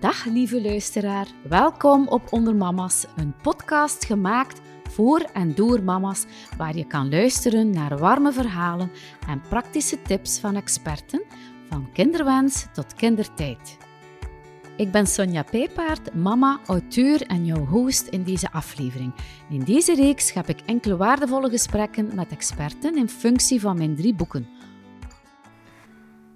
[0.00, 6.24] Dag lieve luisteraar, welkom op Onder Mama's, een podcast gemaakt voor en door mama's,
[6.56, 8.90] waar je kan luisteren naar warme verhalen
[9.28, 11.22] en praktische tips van experten,
[11.68, 13.76] van kinderwens tot kindertijd.
[14.76, 19.14] Ik ben Sonja Pijpaard, mama, auteur en jouw host in deze aflevering.
[19.48, 24.14] In deze reeks heb ik enkele waardevolle gesprekken met experten in functie van mijn drie
[24.14, 24.55] boeken.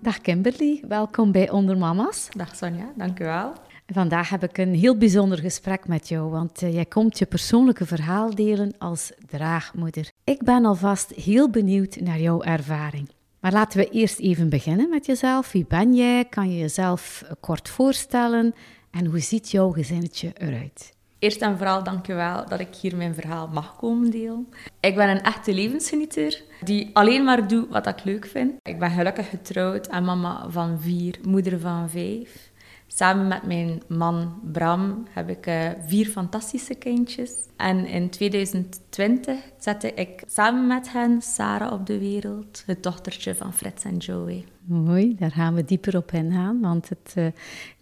[0.02, 2.28] Dag Kimberly, welkom bij Onder Mama's.
[2.36, 3.52] Dag Sonja, dank u wel.
[3.86, 7.86] Vandaag heb ik een heel bijzonder gesprek met jou, want uh, jij komt je persoonlijke
[7.86, 10.10] verhaal delen als draagmoeder.
[10.24, 13.08] Ik ben alvast heel benieuwd naar jouw ervaring.
[13.40, 15.52] Maar laten we eerst even beginnen met jezelf.
[15.52, 16.24] Wie ben jij?
[16.24, 18.54] Kan je jezelf kort voorstellen?
[18.90, 20.92] En hoe ziet jouw gezinnetje eruit?
[21.20, 24.48] Eerst en vooral dank je wel dat ik hier mijn verhaal mag komen delen.
[24.80, 28.52] Ik ben een echte levensgenieter die alleen maar doet wat ik leuk vind.
[28.62, 32.50] Ik ben gelukkig getrouwd en mama van vier, moeder van vijf.
[32.86, 37.32] Samen met mijn man Bram heb ik uh, vier fantastische kindjes.
[37.56, 43.52] En in 2020 zette ik samen met hen Sarah op de wereld, het dochtertje van
[43.52, 44.44] Frits en Joey.
[44.64, 47.26] Mooi, daar gaan we dieper op ingaan, want het uh,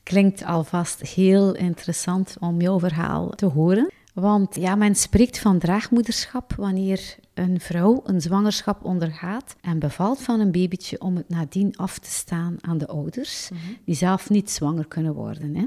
[0.09, 3.91] klinkt alvast heel interessant om jouw verhaal te horen.
[4.15, 10.41] Want ja, men spreekt van draagmoederschap wanneer een vrouw een zwangerschap ondergaat en bevalt van
[10.41, 13.61] een babytje om het nadien af te staan aan de ouders, mhm.
[13.85, 15.57] die zelf niet zwanger kunnen worden.
[15.57, 15.65] Hè.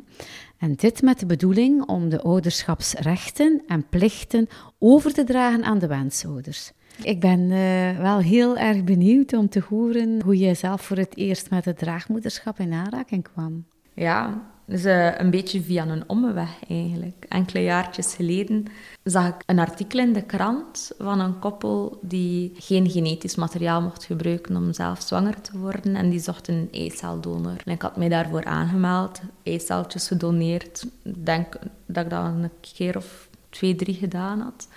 [0.58, 4.48] En dit met de bedoeling om de ouderschapsrechten en plichten
[4.80, 6.72] over te dragen aan de wensouders.
[7.03, 11.17] Ik ben uh, wel heel erg benieuwd om te horen hoe jij zelf voor het
[11.17, 13.66] eerst met het draagmoederschap in aanraking kwam.
[13.94, 17.25] Ja, dus uh, een beetje via een omweg eigenlijk.
[17.30, 18.66] Enkele jaartjes geleden
[19.03, 24.03] zag ik een artikel in de krant van een koppel die geen genetisch materiaal mocht
[24.03, 25.95] gebruiken om zelf zwanger te worden.
[25.95, 27.61] En die zocht een eiceldonor.
[27.66, 30.86] En ik had mij daarvoor aangemeld, eiceltjes gedoneerd.
[31.03, 31.53] Ik denk
[31.86, 34.67] dat ik dat een keer of twee, drie gedaan had.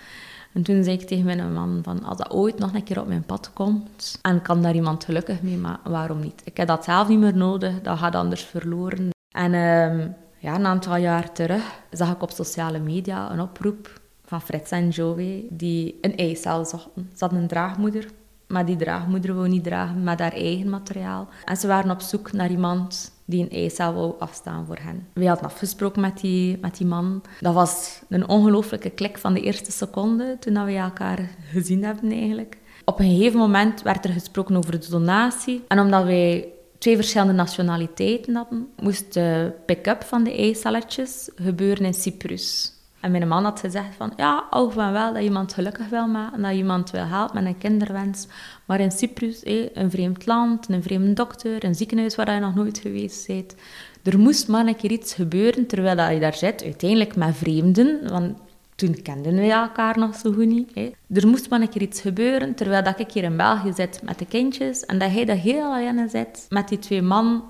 [0.53, 3.07] En toen zei ik tegen mijn man van, als dat ooit nog een keer op
[3.07, 6.41] mijn pad komt en kan daar iemand gelukkig mee, maar waarom niet?
[6.43, 9.13] Ik heb dat zelf niet meer nodig, dat gaat anders verloren.
[9.35, 14.41] En um, ja, een aantal jaar terug zag ik op sociale media een oproep van
[14.41, 17.09] Frits en Joey die een eicel zochten.
[17.15, 18.05] Ze hadden een draagmoeder,
[18.47, 21.27] maar die draagmoeder wou niet dragen met haar eigen materiaal.
[21.45, 25.07] En ze waren op zoek naar iemand die een eicel wou afstaan voor hen.
[25.13, 27.21] We hadden afgesproken met die, met die man.
[27.39, 32.57] Dat was een ongelooflijke klik van de eerste seconde toen we elkaar gezien hebben eigenlijk.
[32.85, 35.63] Op een gegeven moment werd er gesproken over de donatie.
[35.67, 41.93] En omdat wij twee verschillende nationaliteiten hadden, moest de pick-up van de eicelletjes gebeuren in
[41.93, 42.73] Cyprus.
[42.99, 46.41] En mijn man had gezegd van, ja, ook van wel dat iemand gelukkig wil maken,
[46.41, 48.27] dat iemand wil helpen met een kinderwens.
[48.65, 49.41] Maar in Cyprus,
[49.73, 53.55] een vreemd land, een vreemde dokter, een ziekenhuis waar je nog nooit geweest bent.
[54.03, 58.09] Er moest maar een keer iets gebeuren terwijl je daar zit, uiteindelijk met vreemden.
[58.09, 58.37] Want
[58.75, 60.71] toen kenden we elkaar nog zo goed niet.
[60.73, 60.91] Hè.
[61.13, 64.19] Er moest maar een keer iets gebeuren, terwijl dat ik hier in België zit met
[64.19, 67.43] de kindjes en dat hij dat heel alleen zit met die twee man.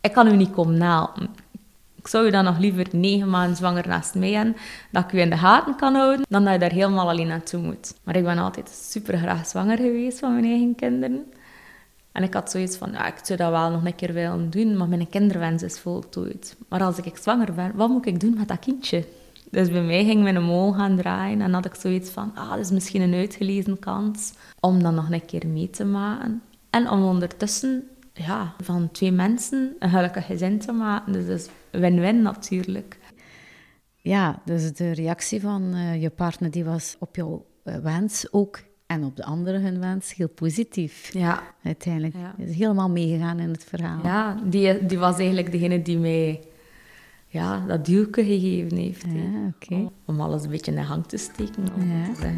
[0.00, 1.28] Ik kan u niet komen helpen.
[1.94, 4.56] Ik zou je dan nog liever negen maanden zwanger naast mij hebben,
[4.90, 7.60] dat ik u in de gaten kan houden, dan dat je daar helemaal alleen naartoe
[7.60, 7.94] moet.
[8.02, 11.32] Maar ik ben altijd super graag zwanger geweest van mijn eigen kinderen.
[12.12, 14.76] En ik had zoiets van, ja, ik zou dat wel nog een keer willen doen,
[14.76, 16.56] maar mijn kinderwens is voltooid.
[16.68, 19.04] Maar als ik zwanger ben, wat moet ik doen met dat kindje?
[19.54, 22.58] Dus bij mij ging mijn mol gaan draaien en had ik zoiets van, ah, dat
[22.58, 26.42] is misschien een uitgelezen kans om dan nog een keer mee te maken.
[26.70, 31.12] En om ondertussen ja, van twee mensen een gelukkig gezin te maken.
[31.12, 31.48] Dus dat is
[31.80, 32.98] win-win natuurlijk.
[33.96, 38.60] Ja, dus de reactie van uh, je partner die was op jouw uh, wens ook
[38.86, 41.12] en op de andere hun wens heel positief.
[41.12, 41.42] Ja.
[41.62, 42.14] Uiteindelijk.
[42.14, 42.34] Ja.
[42.44, 44.00] is helemaal meegegaan in het verhaal.
[44.02, 46.40] Ja, die, die was eigenlijk degene die mij
[47.34, 49.04] ja, dat duwke gegeven heeft.
[49.58, 51.64] Ja, Om alles een beetje in de hang te steken.
[51.64, 52.32] Ja.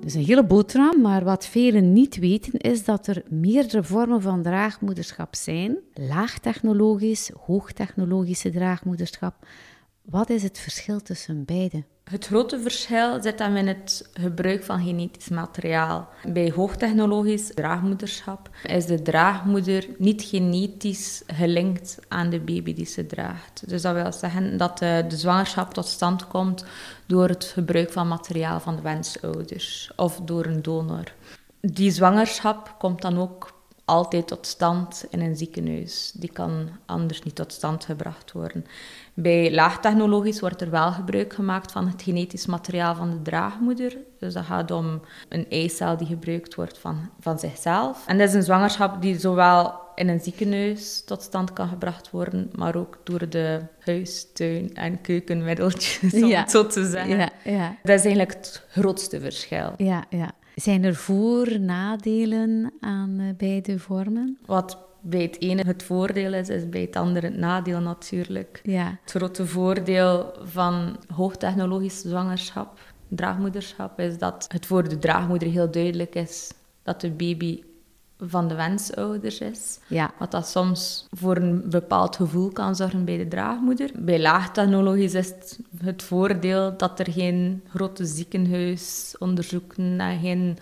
[0.00, 4.42] Dus een hele boterham, maar wat velen niet weten is dat er meerdere vormen van
[4.42, 5.76] draagmoederschap zijn.
[5.92, 9.46] Laagtechnologisch, hoogtechnologische draagmoederschap.
[10.02, 11.84] Wat is het verschil tussen beide?
[12.04, 16.08] Het grote verschil zit dan in het gebruik van genetisch materiaal.
[16.28, 23.68] Bij hoogtechnologisch draagmoederschap is de draagmoeder niet genetisch gelinkt aan de baby die ze draagt.
[23.68, 26.64] Dus dat wil zeggen dat de, de zwangerschap tot stand komt
[27.06, 31.12] door het gebruik van materiaal van de wensouders of door een donor.
[31.60, 33.52] Die zwangerschap komt dan ook
[33.84, 36.12] altijd tot stand in een ziekenhuis.
[36.14, 38.66] Die kan anders niet tot stand gebracht worden.
[39.16, 43.96] Bij laagtechnologisch wordt er wel gebruik gemaakt van het genetisch materiaal van de draagmoeder.
[44.18, 48.06] Dus dat gaat om een eicel die gebruikt wordt van, van zichzelf.
[48.06, 52.50] En dat is een zwangerschap die zowel in een ziekenhuis tot stand kan gebracht worden,
[52.54, 56.40] maar ook door de huis, tuin en keukenmiddeltjes, om Ja.
[56.40, 57.16] het zo te zeggen.
[57.18, 59.72] Ja, ja, Dat is eigenlijk het grootste verschil.
[59.76, 60.30] ja, ja.
[60.54, 64.38] Zijn er voor- nadelen aan eh, beide vormen?
[64.46, 68.60] Wat bij het ene het voordeel is, is bij het andere het nadeel natuurlijk.
[68.62, 72.78] Ja, Het grote voordeel van hoogtechnologisch zwangerschap,
[73.08, 76.52] draagmoederschap, is dat het voor de draagmoeder heel duidelijk is
[76.82, 77.62] dat de baby
[78.18, 79.78] van de wensouders is.
[79.88, 83.90] ja, Wat dat soms voor een bepaald gevoel kan zorgen bij de draagmoeder.
[83.98, 90.58] Bij laagtechnologisch is het, het voordeel dat er geen grote ziekenhuisonderzoeken en geen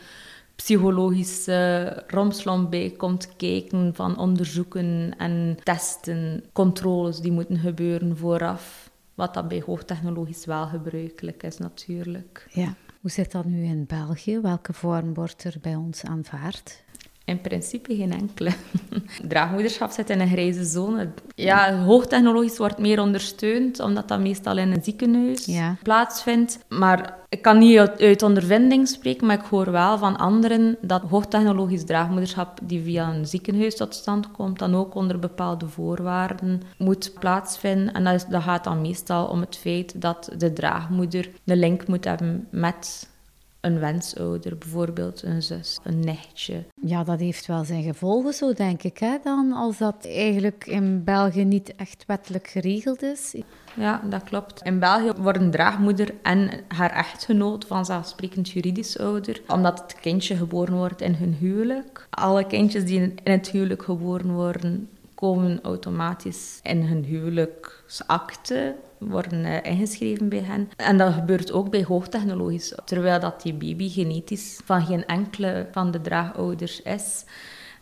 [0.62, 8.90] psychologische romslomp bij komt kijken van onderzoeken en testen, controles die moeten gebeuren vooraf.
[9.14, 12.46] Wat dat bij hoogtechnologisch wel gebruikelijk is natuurlijk.
[12.50, 12.74] ja.
[13.00, 14.40] Hoe zit dat nu in België?
[14.40, 16.84] Welke vorm wordt er bij ons aanvaard?
[17.24, 18.50] In principe geen enkele.
[19.28, 21.08] Draagmoederschap zit in een grijze zone.
[21.34, 25.76] Ja, hoogtechnologisch wordt meer ondersteund, omdat dat meestal in een ziekenhuis Ja.
[25.82, 26.58] plaatsvindt.
[26.68, 31.02] Maar ik kan niet uit, uit ondervinding spreken, maar ik hoor wel van anderen dat
[31.02, 37.12] hoogtechnologisch draagmoederschap die via een ziekenhuis tot stand komt, dan ook onder bepaalde voorwaarden moet
[37.18, 37.92] plaatsvinden.
[37.94, 41.86] En dat, is- dat gaat dan meestal om het feit dat de draagmoeder de link
[41.86, 43.10] moet hebben met
[43.62, 46.64] een wensouder, bijvoorbeeld een zus, een nichtje.
[46.80, 48.98] Ja, dat heeft wel zijn gevolgen, zo denk ik.
[48.98, 49.16] Hè?
[49.24, 53.34] Dan, als dat eigenlijk in België niet echt wettelijk geregeld is.
[53.74, 54.62] Ja, dat klopt.
[54.62, 61.00] In België worden draagmoeder en haar echtgenoot vanzelfsprekend juridisch ouder, omdat het kindje geboren wordt
[61.00, 62.06] in hun huwelijk.
[62.10, 68.74] Alle kindjes die in het huwelijk geboren worden, komen automatisch in hun huwelijksakte,
[69.08, 70.70] worden eh, ingeschreven bij hen.
[70.76, 75.90] En dat gebeurt ook bij hoogtechnologisch, terwijl dat die baby genetisch van geen enkele van
[75.90, 77.24] de draagouders is.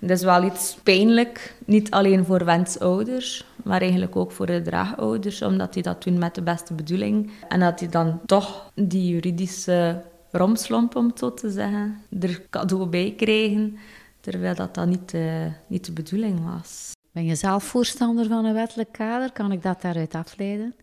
[0.00, 5.42] Dat is wel iets pijnlijk, niet alleen voor wensouders, maar eigenlijk ook voor de draagouders,
[5.42, 7.30] omdat die dat doen met de beste bedoeling.
[7.48, 12.86] En dat die dan toch die juridische romslomp, om het zo te zeggen, er cadeau
[12.86, 13.78] bij krijgen,
[14.20, 16.92] terwijl dat, dat niet, de, niet de bedoeling was.
[17.12, 19.32] Ben je zelf voorstander van een wettelijk kader?
[19.32, 20.74] Kan ik dat daaruit afleiden?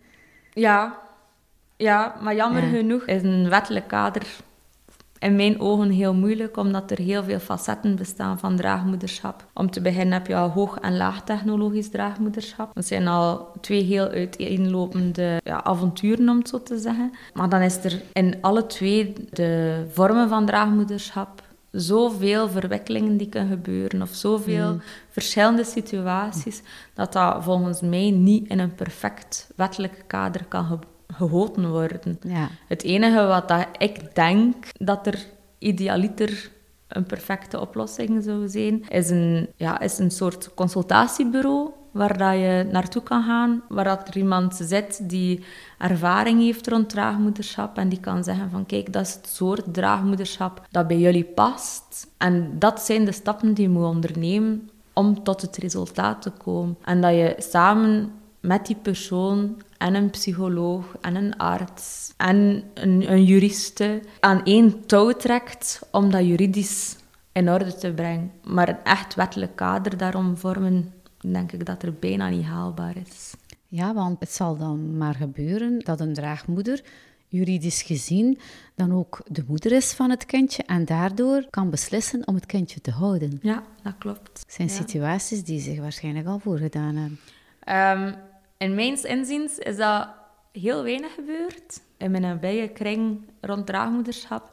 [0.59, 0.97] Ja,
[1.77, 2.69] ja maar jammer Ja.
[2.69, 4.23] genoeg is een wettelijk kader
[5.19, 9.45] in mijn ogen heel moeilijk, omdat er heel veel facetten bestaan van draagmoederschap.
[9.53, 12.71] Om te beginnen heb je al hoog- en laagtechnologisch draagmoederschap.
[12.73, 17.11] Dat zijn al twee heel uiteenlopende ja, avonturen, om het zo te zeggen.
[17.33, 21.41] Maar dan is er in alle twee de vormen van draagmoederschap
[21.81, 24.79] zoveel verwikkelingen die kunnen gebeuren, of zoveel
[25.09, 26.61] verschillende situaties,
[26.93, 30.79] dat dat volgens mij niet in een perfect wettelijk kader kan ge-
[31.69, 32.19] worden.
[32.21, 35.25] Ja, Het enige wat dat ik denk dat er
[35.57, 36.51] idealiter
[36.87, 42.67] een perfecte oplossing zou zijn, is een, ja, is een soort consultatiebureau waar dat je
[42.71, 45.43] naartoe kan gaan, waar dat er iemand zit die
[45.77, 50.67] ervaring heeft rond draagmoederschap en die kan zeggen van kijk, dat is het soort draagmoederschap
[50.71, 52.07] dat bij jullie past.
[52.17, 56.77] En dat zijn de stappen die je moet ondernemen om tot het resultaat te komen.
[56.83, 63.11] En dat je samen met die persoon en een psycholoog en een arts en een,
[63.11, 66.95] een juriste aan één touw trekt om dat juridisch
[67.31, 68.31] in orde te brengen.
[68.43, 70.93] Maar een echt wettelijk kader daarom vormen,
[71.33, 73.33] denk ik dat er bijna niet haalbaar is.
[73.67, 76.83] ja, want het zal dan maar gebeuren dat een draagmoeder
[77.29, 78.39] juridisch gezien
[78.75, 82.81] dan ook de moeder is van het kindje en daardoor kan beslissen om het kindje
[82.81, 83.39] te houden.
[83.41, 84.39] Ja, dat klopt.
[84.39, 84.73] Het zijn Ja.
[84.73, 87.19] situaties die zich waarschijnlijk al voorgedaan hebben.
[87.59, 88.13] Ehm,
[88.57, 90.07] in mijn inziens is dat
[90.51, 91.81] heel weinig gebeurd.
[91.97, 94.51] In mijn nabije kring rond draagmoederschap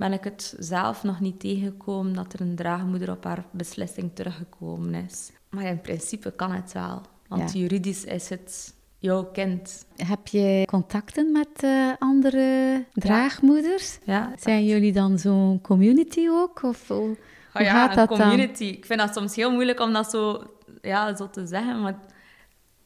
[0.00, 4.94] ben ik het zelf nog niet tegengekomen dat er een draagmoeder op haar beslissing teruggekomen
[4.94, 5.30] is.
[5.50, 7.58] Maar in principe kan het wel, want Ja.
[7.60, 9.86] juridisch is het jouw kind.
[9.96, 13.98] Heb je contacten met eh, andere draagmoeders?
[14.04, 16.62] Ja, Zijn jullie dan zo'n community ook?
[16.62, 17.16] Of hoe, hoe
[17.54, 18.18] Oh ja, gaat een dat dan?
[18.18, 18.64] community.
[18.64, 20.42] Ik vind dat soms heel moeilijk om dat zo,
[20.82, 21.98] ja, zo te zeggen, maar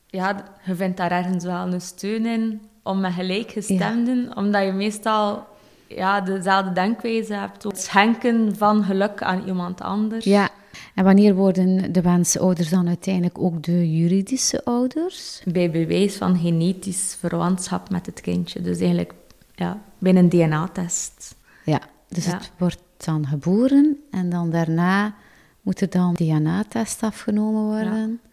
[0.06, 5.46] ja, je vindt daar ergens wel een steun in om met gelijkgestemden, omdat je meestal
[5.88, 7.62] ja, dezelfde denkwijze hebt.
[7.62, 10.24] Het schenken van geluk aan iemand anders.
[10.24, 10.48] Ja,
[10.94, 15.42] en wanneer worden de wensouders dan uiteindelijk ook de juridische ouders?
[15.44, 18.60] Bij bewijs van genetisch verwantschap met het kindje.
[18.60, 19.12] Dus eigenlijk
[19.54, 21.34] ja, bij een DNA-test.
[21.64, 22.32] Ja, dus Ja.
[22.32, 25.14] het wordt dan geboren en dan daarna
[25.60, 28.20] moet er dan DNA-test afgenomen worden.
[28.22, 28.32] Ja.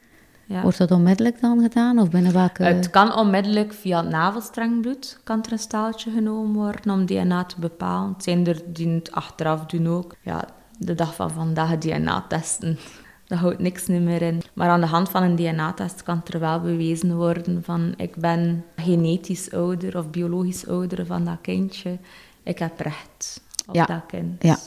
[0.61, 2.63] Wordt dat onmiddellijk dan gedaan of binnen welke...
[2.63, 7.59] Het kan onmiddellijk via het navelstrengbloed kan er een staaltje genomen worden om DNA te
[7.59, 8.13] bepalen.
[8.13, 10.15] Het zijn er die het achteraf doen ook.
[10.21, 10.45] Ja,
[10.77, 12.77] de dag van vandaag DNA-testen.
[13.27, 14.41] dat houdt niks meer in.
[14.53, 18.65] Maar aan de hand van een DNA-test kan er wel bewezen worden van ik ben
[18.75, 21.97] genetisch ouder of biologisch ouder van dat kindje.
[22.43, 24.43] Ik heb recht op dat kind.
[24.43, 24.57] Ja.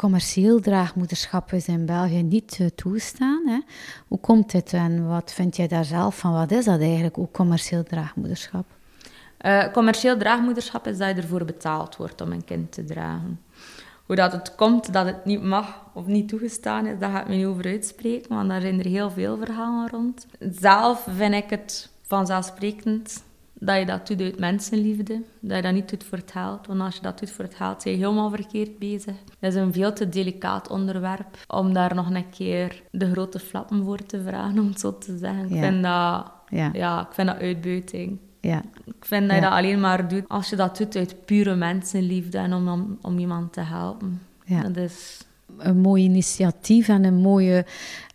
[0.00, 3.42] Commercieel draagmoederschap is in België niet uh, toestaan.
[3.46, 3.58] Hè?
[4.08, 6.32] Hoe komt dit en wat vind jij daar zelf van?
[6.32, 8.64] Wat is dat eigenlijk, ook commercieel draagmoederschap?
[9.40, 13.40] Uh, commercieel draagmoederschap is dat je ervoor betaald wordt om een kind te dragen.
[14.06, 17.28] Hoe dat het komt dat het niet mag of niet toegestaan is, daar ga ik
[17.28, 20.26] me niet over uitspreken, want daar zijn er heel veel verhalen rond.
[20.38, 23.22] Zelf vind ik het vanzelfsprekend
[23.60, 26.66] dat je dat doet uit mensenliefde, dat je dat niet doet voor het geld.
[26.66, 29.14] Want als je dat doet voor het geld, ben je helemaal verkeerd bezig.
[29.38, 33.84] Dat is een veel te delicaat onderwerp om daar nog een keer de grote flappen
[33.84, 35.44] voor te vragen, om het zo te zeggen.
[35.44, 36.70] Ik, vind dat, ja.
[36.72, 37.00] ja.
[37.00, 38.18] ik vind dat uitbuiting.
[38.40, 38.62] Ja.
[38.84, 42.38] Ik vind dat je dat alleen maar doet als je dat doet uit pure mensenliefde
[42.38, 44.20] en om, om, om iemand te helpen.
[44.44, 44.62] Ja.
[44.62, 45.24] Dat is...
[45.58, 47.64] Een mooi initiatief en een mooie,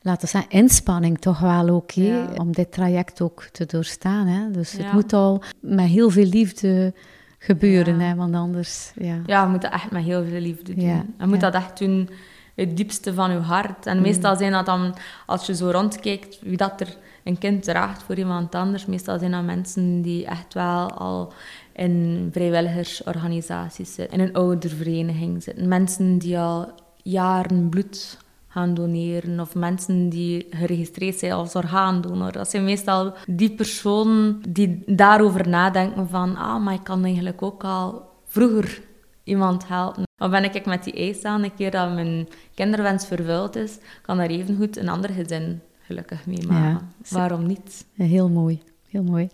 [0.06, 1.92] laten we zeggen, inspanning toch wel ook,
[2.38, 4.28] om dit traject ook te doorstaan.
[4.28, 4.52] Hè?
[4.52, 6.94] Dus het moet al met heel veel liefde
[7.40, 8.16] gebeuren, hè?
[8.16, 8.92] want anders...
[8.96, 9.20] Ja.
[9.26, 10.86] ja, we moeten echt met heel veel liefde doen.
[10.86, 11.06] Ja.
[11.20, 12.10] Je moet dat echt doen
[12.56, 13.86] het diepste van je hart.
[13.86, 14.02] En mm.
[14.02, 14.96] meestal zijn dat dan,
[15.26, 18.86] als je zo rondkijkt, wie dat er een kind draagt voor iemand anders.
[18.86, 21.34] Meestal zijn dat mensen die echt wel al
[21.74, 25.68] in vrijwilligersorganisaties zitten, in een oudervereniging zitten.
[25.68, 26.72] Mensen die al
[27.04, 28.18] jaren bloed
[28.56, 32.32] gaan doneren of mensen die geregistreerd zijn als orgaandonor.
[32.32, 37.64] Dat zijn meestal die personen die daarover nadenken van ah, maar ik kan eigenlijk ook
[37.64, 38.82] al vroeger
[39.24, 40.04] iemand helpen.
[40.18, 44.20] Of ben ik met die eis aan, een keer dat mijn kinderwens vervuld is, kan
[44.20, 46.90] er evengoed een ander gezin gelukkig mee maken.
[47.10, 47.86] Waarom niet?
[47.96, 49.30] heel mooi, heel mooi.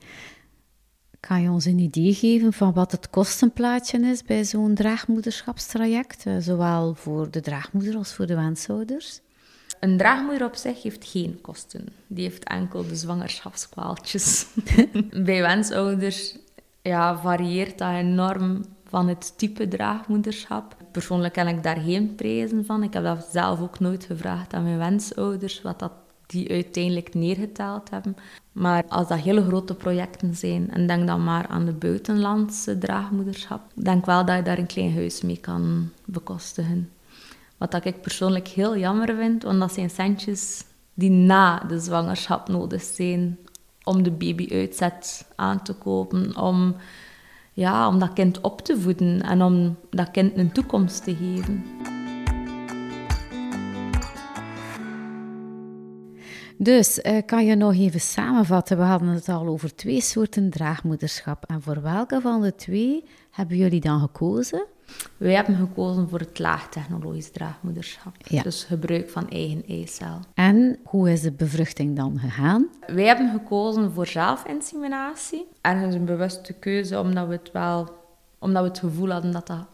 [1.27, 6.33] Kan je ons een idee geven van wat het kostenplaatje is bij zo'n draagmoederschapstraject, eh,
[6.39, 9.19] zowel voor de draagmoeder als voor de wensouders?
[9.79, 11.87] Een draagmoeder op zich heeft geen kosten.
[12.07, 14.47] Die heeft enkel de zwangerschapskwaaltjes.
[15.25, 16.37] bij wensouders
[16.81, 20.75] ja, varieert dat enorm van het type draagmoederschap.
[20.91, 22.83] Persoonlijk ken ik daar geen prijzen van.
[22.83, 25.91] Ik heb dat zelf ook nooit gevraagd aan mijn wensouders, wat dat
[26.31, 28.15] die uiteindelijk neergeteld hebben.
[28.51, 33.61] Maar als dat hele grote projecten zijn, en denk dan maar aan de buitenlandse draagmoederschap,
[33.73, 36.89] denk wel dat je daar een klein huis mee kan bekostigen.
[37.57, 42.47] Wat dat ik persoonlijk heel jammer vind, want dat zijn centjes die na de zwangerschap
[42.47, 43.37] nodig zijn
[43.83, 46.75] om de babyuitzet aan te kopen, om,
[47.53, 51.63] ja, om dat kind op te voeden en om dat kind een toekomst te geven.
[56.63, 58.77] Dus uh, kan je nog even samenvatten?
[58.77, 61.43] We hadden het al over twee soorten draagmoederschap.
[61.47, 64.65] En voor welke van de twee hebben jullie dan gekozen?
[65.17, 68.15] Wij hebben gekozen voor het laagtechnologisch draagmoederschap.
[68.23, 68.41] Ja.
[68.41, 70.19] Dus gebruik van eigen eicel.
[70.33, 72.67] En hoe is de bevruchting dan gegaan?
[72.87, 75.47] Wij hebben gekozen voor zelfinseminatie.
[75.61, 77.99] Ergens een bewuste keuze, omdat we het wel
[78.39, 79.65] omdat we het gevoel hadden dat dat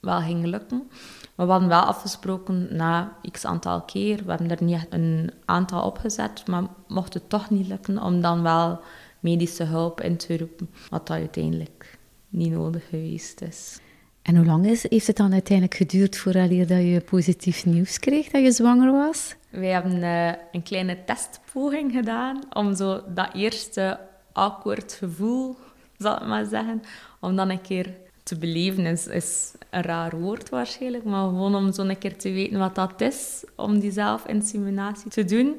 [0.00, 0.90] wel ging lukken.
[1.34, 4.16] Maar we hadden wel afgesproken na x aantal keer.
[4.24, 8.20] We hebben er niet echt een aantal opgezet, maar mocht het toch niet lukken, om
[8.20, 8.80] dan wel
[9.20, 10.70] medische hulp in te roepen.
[10.88, 13.80] Wat dat uiteindelijk niet nodig geweest is.
[14.22, 18.42] En hoe lang is, heeft het dan uiteindelijk geduurd voordat je positief nieuws kreeg dat
[18.42, 19.34] je zwanger was?
[19.50, 24.00] Wij hebben uh, een kleine testpoging gedaan om zo dat eerste
[24.32, 25.56] awkward gevoel,
[25.96, 26.82] zal ik maar zeggen,
[27.20, 27.96] om dan een keer
[28.28, 32.30] te beleven is, is een raar woord waarschijnlijk, maar gewoon om zo een keer te
[32.30, 35.54] weten wat dat is, om die zelfinseminatie te doen.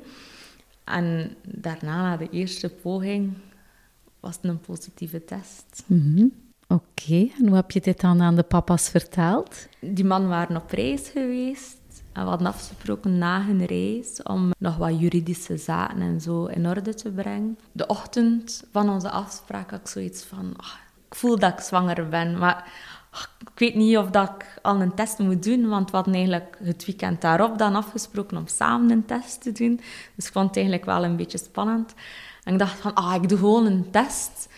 [0.83, 3.33] En daarna, na de eerste poging,
[4.19, 5.83] was het een positieve test.
[5.85, 6.25] Mhm.
[6.67, 9.67] Oké, en hoe heb je dit dan aan de papa's verteld?
[9.79, 11.77] Die mannen waren op reis geweest.
[12.13, 16.67] En we hadden afgesproken na hun reis om nog wat juridische zaken en zo in
[16.67, 17.57] orde te brengen.
[17.71, 20.53] De ochtend van onze afspraak had ik zoiets van...
[20.57, 20.73] Ah,
[21.19, 22.71] voel dat ik zwanger ben, maar
[23.39, 26.57] ik weet niet of dat ik al een test moet doen, want we hadden eigenlijk
[26.63, 29.81] het weekend daarop dan afgesproken om samen een test te doen.
[30.15, 31.93] Dus ik vond het eigenlijk wel een beetje spannend.
[32.43, 34.49] En ik dacht van, ah, ik doe gewoon een test.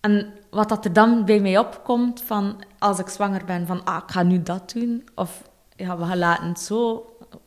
[0.00, 4.02] En wat dat er dan bij mij opkomt, van als ik zwanger ben, van ah,
[4.06, 5.08] ik ga nu dat doen.
[5.14, 5.42] Of
[5.76, 7.06] ja, we laten het zo.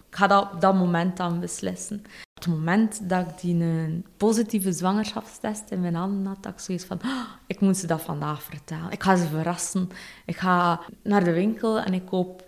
[0.10, 2.06] Ik ga dat op dat moment dan beslissen.
[2.38, 6.60] Op het moment dat ik die een positieve zwangerschapstest in mijn handen had, had ik
[6.60, 8.91] zoiets van, oh, ik moet ze dat vandaag vertellen.
[8.91, 9.89] Ik ga ze verrassen.
[10.25, 12.46] Ik ga naar de winkel en ik koop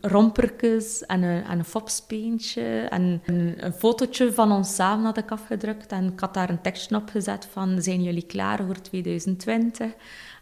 [0.00, 5.30] rompertjes en een, en een fopspeentje en een, een fotootje van ons samen had ik
[5.30, 9.86] afgedrukt en ik had daar een tekstje op gezet van zijn jullie klaar voor 2020?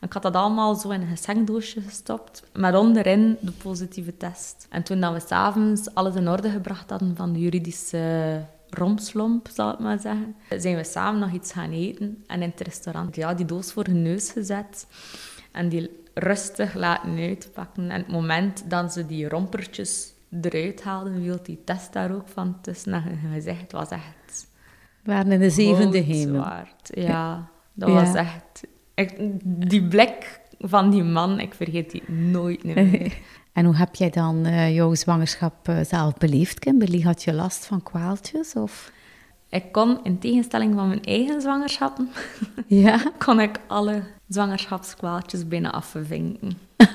[0.01, 4.67] En ik had dat allemaal zo in een geschenkdoosje gestopt, met onderin de positieve test.
[4.71, 9.73] En toen dat we s'avonds alles in orde gebracht hadden van de juridische romslomp, zal
[9.73, 10.37] ik maar zeggen.
[10.57, 13.85] Zijn we samen nog iets gaan eten en in het restaurant ja, die doos voor
[13.85, 14.87] hun neus gezet.
[15.53, 17.91] En die rustig laten uitpakken.
[17.91, 22.61] En het moment dat ze die rompertjes eruit haalden, viel die test daar ook van
[22.61, 23.61] tussen en gezicht.
[23.61, 24.47] Het was echt...
[25.03, 26.45] We waren in de zevende hemel.
[26.83, 28.67] Ja, dat was echt...
[29.45, 33.17] die blik van die man, ik vergeet die nooit meer.
[33.53, 37.01] en hoe heb jij dan uh, jouw zwangerschap uh, zelf beleefd, Kimberly?
[37.01, 38.55] Had je last van kwaaltjes?
[38.55, 38.93] Of...
[39.49, 42.09] Ik kon, in tegenstelling van mijn eigen zwangerschappen,
[42.67, 43.01] ja?
[43.19, 46.59] kon ik alle zwangerschapskwaaltjes bijna afvinken.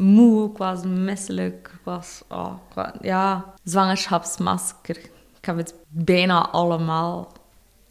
[0.00, 2.52] Moe, ik was misselijk, ik was, oh,
[3.00, 4.96] ja, zwangerschapsmasker.
[5.38, 7.32] Ik heb het bijna allemaal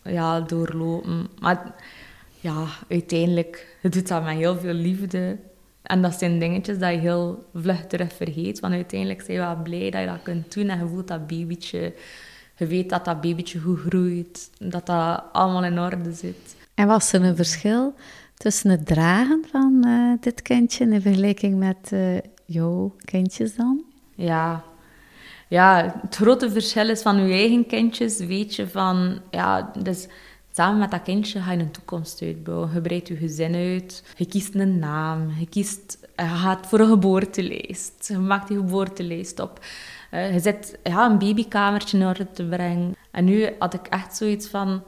[0.04, 1.28] ja, doorlopen.
[1.40, 1.76] Maar
[2.40, 5.38] ja, uiteindelijk, het doet dat met heel veel liefde.
[5.82, 8.60] En dat zijn dingetjes dat je heel vlug terug vergeet.
[8.60, 10.70] Want uiteindelijk zijn je wel blij dat je dat kunt doen.
[10.70, 11.94] En je voelt dat babytje.
[12.56, 14.50] Je weet dat dat babytje goed groeit.
[14.58, 16.56] Dat dat allemaal in orde zit.
[16.74, 17.94] En was er een verschil
[18.38, 23.84] tussen het dragen van uh, dit kindje in vergelijking met uh, jouw kindjes dan?
[24.16, 24.64] Ja.
[25.48, 28.18] ja, het grote verschil is van je eigen kindjes.
[28.18, 30.08] Weet je van, ja, dus
[30.56, 32.74] samen met dat kindje ga je een toekomst uitbouwen.
[32.74, 36.90] Je breidt je gezin uit, je kiest een naam, je, kiest, je gaat voor een
[36.90, 38.08] geboortelijst.
[38.08, 39.60] Je maakt die geboortelijst op.
[40.12, 42.96] Uh, je zit ja, een babykamertje in orde te brengen.
[43.12, 44.84] En nu had ik echt zoiets van...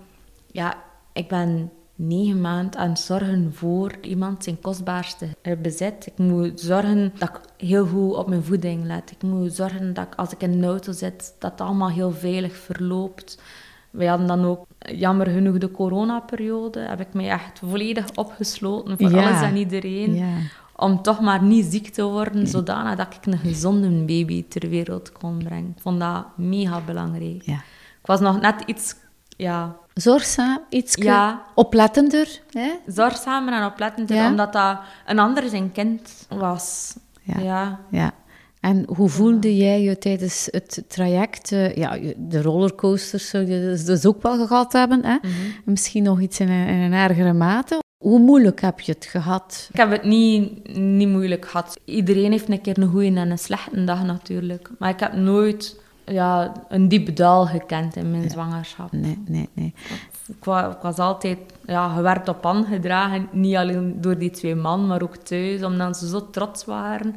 [0.52, 0.84] Ja,
[1.14, 5.28] ik ben negen maanden aan het zorgen voor iemand zijn kostbaarste
[5.62, 6.06] bezit.
[6.06, 9.12] Ik moet zorgen dat ik heel goed op mijn voeding let.
[9.12, 12.56] Ik moet zorgen dat als ik in de auto zit, dat het allemaal heel veilig
[12.56, 13.42] verloopt.
[13.98, 16.80] Wij hadden dan ook, jammer genoeg, de coronaperiode.
[16.80, 20.16] Heb ik mij echt volledig opgesloten voor alles en iedereen.
[20.16, 20.34] Ja.
[20.75, 25.12] Om toch maar niet ziek te worden, zodanig dat ik een gezonde baby ter wereld
[25.12, 25.74] kon brengen.
[25.75, 27.42] Ik vond dat mega belangrijk.
[27.42, 27.56] Ja.
[28.01, 28.96] Ik was nog net iets
[29.38, 31.42] ja, zorgzaam, iets ja.
[31.56, 32.42] oplettender.
[32.51, 32.72] Hè?
[32.86, 36.96] Zorgzamer en oplettender, omdat dat een ander zijn kind was.
[37.22, 37.79] Ja.
[37.90, 38.12] ja.
[38.68, 41.51] En hoe voelde jij je tijdens het traject?
[41.51, 45.06] Uh, ja, de rollercoasters zou je dus, dus ook wel gehad hebben.
[45.06, 45.16] Hè?
[45.22, 45.32] Mhm.
[45.66, 47.80] Misschien nog iets in een, in een ergere mate.
[47.98, 49.70] Hoe moeilijk heb je het gehad?
[49.72, 51.80] Ik heb het niet, niet moeilijk gehad.
[51.86, 54.70] Iedereen heeft een keer een goede en een slechte dag natuurlijk.
[54.80, 58.92] Maar ik heb nooit ja, een diep dal gekend in mijn zwangerschap.
[58.92, 59.74] Nee, nee, nee.
[60.27, 63.27] Ik was, ik was altijd ja, gewerkt op aangedragen.
[63.32, 67.16] Niet alleen door die twee man, maar ook thuis, omdat ze zo trots waren.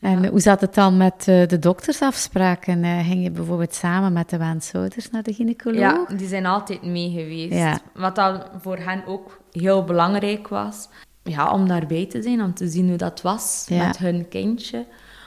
[0.00, 2.84] En hoe zat het dan met uh, de doktersafspraken?
[2.84, 5.80] Uh, ging je bijvoorbeeld samen met de wensouders naar de gynaecoloog?
[5.80, 7.54] Ja, die zijn altijd mee geweest.
[7.54, 7.80] Ja.
[7.94, 10.88] Wat dan voor hen ook heel belangrijk was.
[11.22, 14.86] Ja, om daarbij te zijn, om te zien hoe dat was met hun kindje.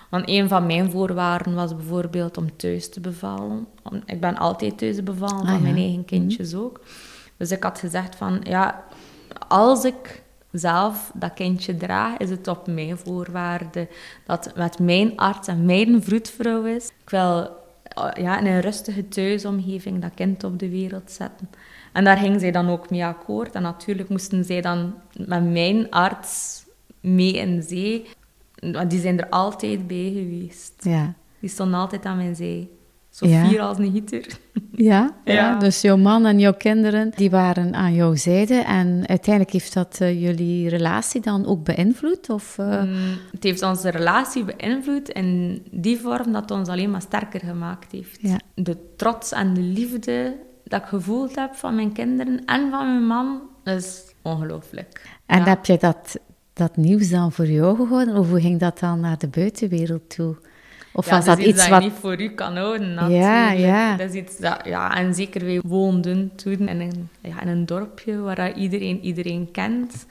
[0.09, 3.67] Want een van mijn voorwaarden was bijvoorbeeld om thuis te bevallen.
[4.05, 6.81] Ik ben altijd thuis bevallen, ah, van mijn eigen kindjes ook.
[7.37, 8.83] Dus ik had gezegd van, ja,
[9.47, 10.22] als ik
[10.53, 13.87] zelf dat kindje draag, is het op mijn voorwaarden
[14.25, 16.87] dat het met mijn arts en mijn vroedvrouw is.
[16.87, 17.61] Ik wil
[18.13, 21.49] ja, in een rustige thuisomgeving dat kind op de wereld zetten.
[21.91, 23.55] En daar ging zij dan ook mee akkoord.
[23.55, 26.63] En natuurlijk moesten zij dan met mijn arts
[26.99, 28.09] mee in zee.
[28.55, 30.73] Want die zijn er altijd bij geweest.
[30.79, 31.13] Ja.
[31.39, 32.69] Die stonden altijd aan mijn zij.
[33.13, 34.25] Zo fier als een gieter.
[34.75, 38.55] Ja, ja, dus jouw man en jouw kinderen, die waren aan jouw zijde.
[38.55, 42.29] En uiteindelijk heeft dat uh, jullie relatie dan ook beïnvloed?
[42.29, 42.83] Of, uh...
[43.31, 47.91] het heeft onze relatie beïnvloed in die vorm dat het ons alleen maar sterker gemaakt
[47.91, 48.17] heeft.
[48.21, 48.39] Ja.
[48.55, 53.07] De trots en de liefde dat ik gevoeld heb van mijn kinderen en van mijn
[53.07, 55.17] man, is ongelooflijk.
[55.25, 56.19] En heb je dat
[56.53, 58.17] dat nieuws dan voor jou gehouden?
[58.17, 60.35] Of hoe ging dat dan naar de buitenwereld toe?
[60.93, 61.83] Of was dat, iets wat...
[61.83, 63.23] je niet voor u kan houden, natuurlijk.
[63.23, 63.95] Ja, ja.
[63.97, 67.65] Dat is iets dat, ja, en zeker wij woonden toen in een, ja, in een
[67.65, 70.05] dorpje waar iedereen iedereen kent.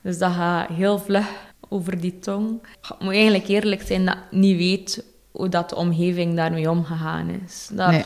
[0.00, 1.26] Dus dat gaat heel vlug
[1.68, 2.60] over die tong.
[2.82, 7.28] Ik moet eigenlijk eerlijk zijn dat ik niet weet hoe dat de omgeving daarmee omgegaan
[7.46, 7.68] is.
[7.72, 8.04] Dat, nee.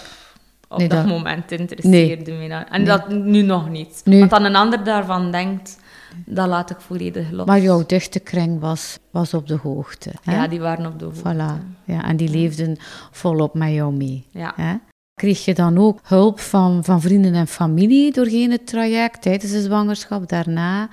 [0.69, 2.41] Op dat, moment interesseerde nee.
[2.41, 2.65] me dat.
[2.71, 4.03] En dat nu nog niet.
[4.05, 5.79] Want dan een ander daarvan denkt
[6.27, 7.47] dat laat ik volledig los.
[7.47, 10.11] Maar jouw dichte was, was op de hoogte.
[10.23, 10.35] Hè?
[10.35, 11.35] Ja, die waren op de hoogte.
[11.35, 11.85] Voilà.
[11.85, 12.77] Ja, en die leefden
[13.11, 14.27] volop met jou mee.
[14.31, 14.53] Ja.
[14.57, 14.75] Hè?
[15.15, 19.63] Kreeg je dan ook hulp van, van vrienden en familie doorheen het traject, tijdens de
[19.63, 20.89] zwangerschap, daarna?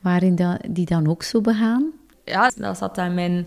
[0.00, 1.90] Waren die dan ook zo begaan?
[2.24, 3.46] Ja, dat zat aan mijn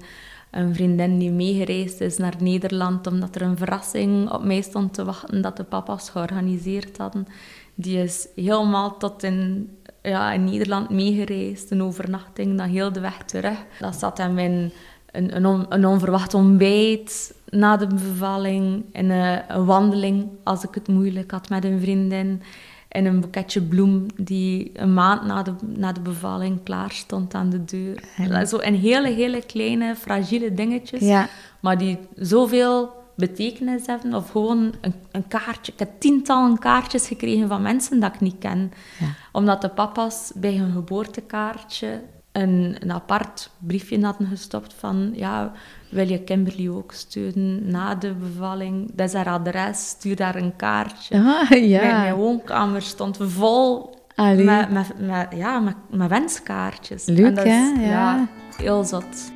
[0.55, 5.05] een vriendin die meegereisd is naar Nederland omdat er een verrassing op mij stond te
[5.05, 7.27] wachten dat de papa's georganiseerd hadden.
[7.75, 9.69] Die is helemaal tot in
[10.05, 13.57] ja, in Nederland meegereisd, een overnachting, dan heel de weg terug.
[13.79, 14.71] Dat zat hem in
[15.11, 20.87] een, een, een onverwacht ontbijt, na de bevalling, in een, een wandeling als ik het
[20.87, 22.41] moeilijk had met een vriendin,
[22.91, 27.49] in een boeketje bloem die een maand na de, na de bevalling klaar stond aan
[27.49, 28.03] de deur.
[28.47, 31.27] Zo in hele, hele kleine, fragiele dingetjes, Ja.
[31.59, 34.13] maar die zoveel betekenis hebben.
[34.13, 35.71] Of gewoon een, een kaartje.
[35.71, 38.71] Ik heb tientallen kaartjes gekregen van mensen dat ik niet ken.
[38.99, 39.05] Ja.
[39.31, 42.01] Omdat de papa's bij hun geboortekaartje
[42.31, 45.11] een, een apart briefje hadden gestopt van...
[45.13, 45.51] Ja,
[45.89, 48.91] wil je Kimberly ook steunen na de bevalling?
[48.93, 51.15] Dat is haar adres, stuur daar een kaartje.
[51.15, 52.01] Ah, Mijn, ja.
[52.01, 54.43] mijn woonkamer stond vol Allee.
[54.43, 57.05] met, met, met, ja, met, met wenskaartjes.
[57.05, 57.71] Leuk, En dat is, hè?
[57.81, 57.89] Ja.
[57.89, 59.31] ja, heel zot.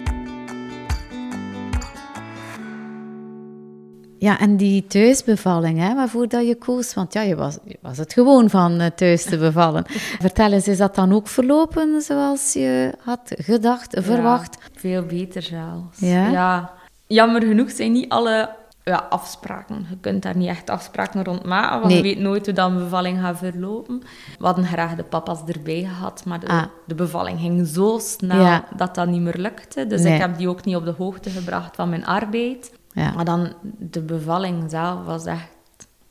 [4.19, 7.97] Ja, en die thuisbevalling, hè, waarvoor dat je koos, want ja, je was, je was
[7.97, 9.84] het gewoon van eh, thuis te bevallen.
[10.21, 14.58] Vertel eens, is dat dan ook verlopen zoals je had gedacht, verwacht?
[14.60, 15.99] Ja, veel beter zelfs.
[15.99, 16.71] Ja?
[17.08, 18.49] Jammer genoeg zijn niet alle
[18.84, 19.86] ja, afspraken.
[19.89, 21.97] Je kunt daar niet echt afspraken rond maken, want Nee.
[21.97, 23.99] je weet nooit hoe dat een bevalling gaat verlopen.
[24.39, 26.63] We hadden graag de papa's erbij gehad, maar de, Ah.
[26.88, 28.63] de bevalling ging zo snel Ja.
[28.75, 29.88] dat dat niet meer lukte.
[29.88, 30.13] Dus Nee.
[30.13, 32.71] ik heb die ook niet op de hoogte gebracht van mijn arbeid.
[32.93, 33.12] Ja.
[33.15, 35.47] Maar dan, de bevalling zelf was echt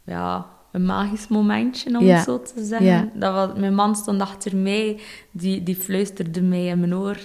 [0.05, 2.15] ja, een magisch momentje, om Ja.
[2.17, 2.87] het zo te zeggen.
[2.87, 3.09] Ja.
[3.15, 7.17] Dat was, mijn man stond achter mij, die, die fluisterde mij in mijn oor.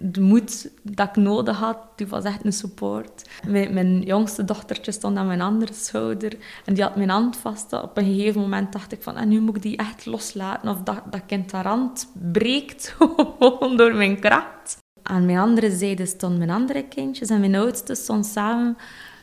[0.00, 3.30] De moed dat ik nodig had, die was echt een support.
[3.46, 7.72] Mijn, mijn jongste dochtertje stond aan mijn andere schouder en die had mijn hand vast.
[7.72, 10.68] Op een gegeven moment dacht ik van, en nu moet ik die echt loslaten.
[10.68, 14.82] Of dat, dat kind haar hand breekt gewoon door mijn kracht.
[15.06, 18.76] Aan mijn andere zijde stonden mijn andere kindjes en mijn oudste stond samen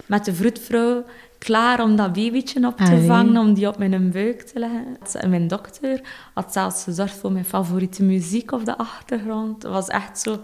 [0.05, 1.03] met de vroedvrouw
[1.37, 3.05] klaar om dat babytje op te Allee.
[3.07, 4.97] vangen, om die op mijn buik te leggen.
[5.13, 6.01] En mijn dokter
[6.33, 9.63] had zelfs gezorgd voor mijn favoriete muziek op de achtergrond.
[9.63, 10.39] Het was echt zo...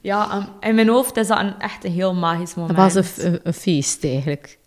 [0.00, 2.76] Ja, in mijn hoofd is dat een, echt een heel magisch Het moment.
[2.78, 4.58] was een, f- een, een feest eigenlijk.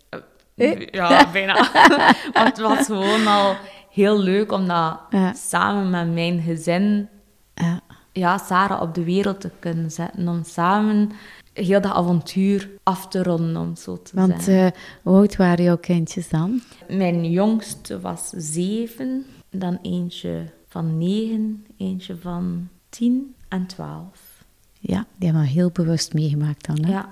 [0.54, 1.54] Ja, bijna.
[2.34, 3.56] Want het was gewoon al
[3.90, 5.32] heel leuk om dat Ja.
[5.32, 7.08] samen met mijn gezin
[7.54, 7.80] Ja.
[8.18, 10.28] Ja, Sarah op de wereld te kunnen zetten.
[10.28, 11.10] Om samen
[11.52, 14.72] heel dat avontuur af te ronden, om zo te Want zeggen.
[14.74, 16.60] eh, hoe oud waren jouw kindjes dan?
[16.88, 24.44] Mijn jongste was zeven, dan eentje van negen, eentje van tien en twaalf.
[24.80, 26.84] Ja, die hebben we heel bewust meegemaakt dan.
[26.84, 26.92] Hè?
[26.92, 27.08] Ja.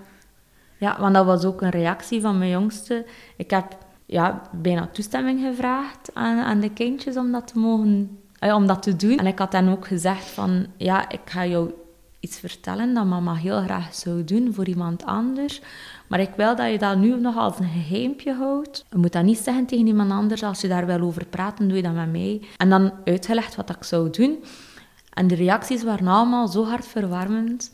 [0.78, 3.06] ja, want dat was ook een reactie van mijn jongste.
[3.36, 8.54] Ik heb ja, bijna toestemming gevraagd aan, aan de kindjes om dat te mogen, eh,
[8.54, 9.18] om dat te doen.
[9.18, 11.72] En ik had dan ook gezegd van, ja, ik ga jou
[12.20, 15.60] iets vertellen dat mama heel graag zou doen voor iemand anders.
[16.06, 18.84] Maar ik wil dat je dat nu nog als een geheimpje houdt.
[18.90, 20.42] Je moet dat niet zeggen tegen iemand anders.
[20.42, 22.42] Als je daar wil over praten, doe je dat met mij.
[22.56, 24.44] En dan uitgelegd wat ik zou doen.
[25.12, 27.72] En de reacties waren allemaal zo hartverwarmend.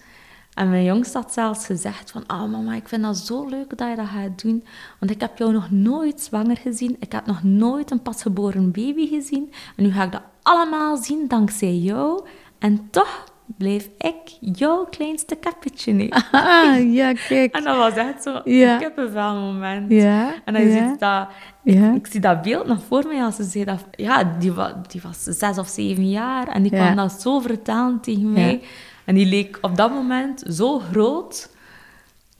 [0.55, 2.25] En mijn jongste had zelfs gezegd van...
[2.27, 4.65] Ah, mama, ik vind dat zo leuk dat je dat gaat doen.
[4.99, 6.97] Want ik heb jou nog nooit zwanger gezien.
[7.01, 9.53] Ik heb nog nooit een pasgeboren baby gezien.
[9.77, 12.25] En nu ga ik dat allemaal zien dankzij jou.
[12.59, 13.25] En toch
[13.57, 16.09] bleef ik jouw kleinste kappetje nu.
[16.33, 17.55] Ah, ja, kijk.
[17.55, 18.73] En dat was echt zo Ja.
[18.75, 19.91] een kippenvel moment.
[19.91, 20.89] Ja, En dan ja.
[20.89, 21.29] ziet dat...
[21.63, 21.95] Ja.
[21.95, 23.85] Ik zie dat beeld nog voor mij als ze zei dat...
[23.91, 24.53] Ja, die,
[24.89, 28.63] die was zes of zeven jaar en die kwam dat zo vertellen tegen mij.
[29.05, 31.51] En die leek op dat moment zo groot.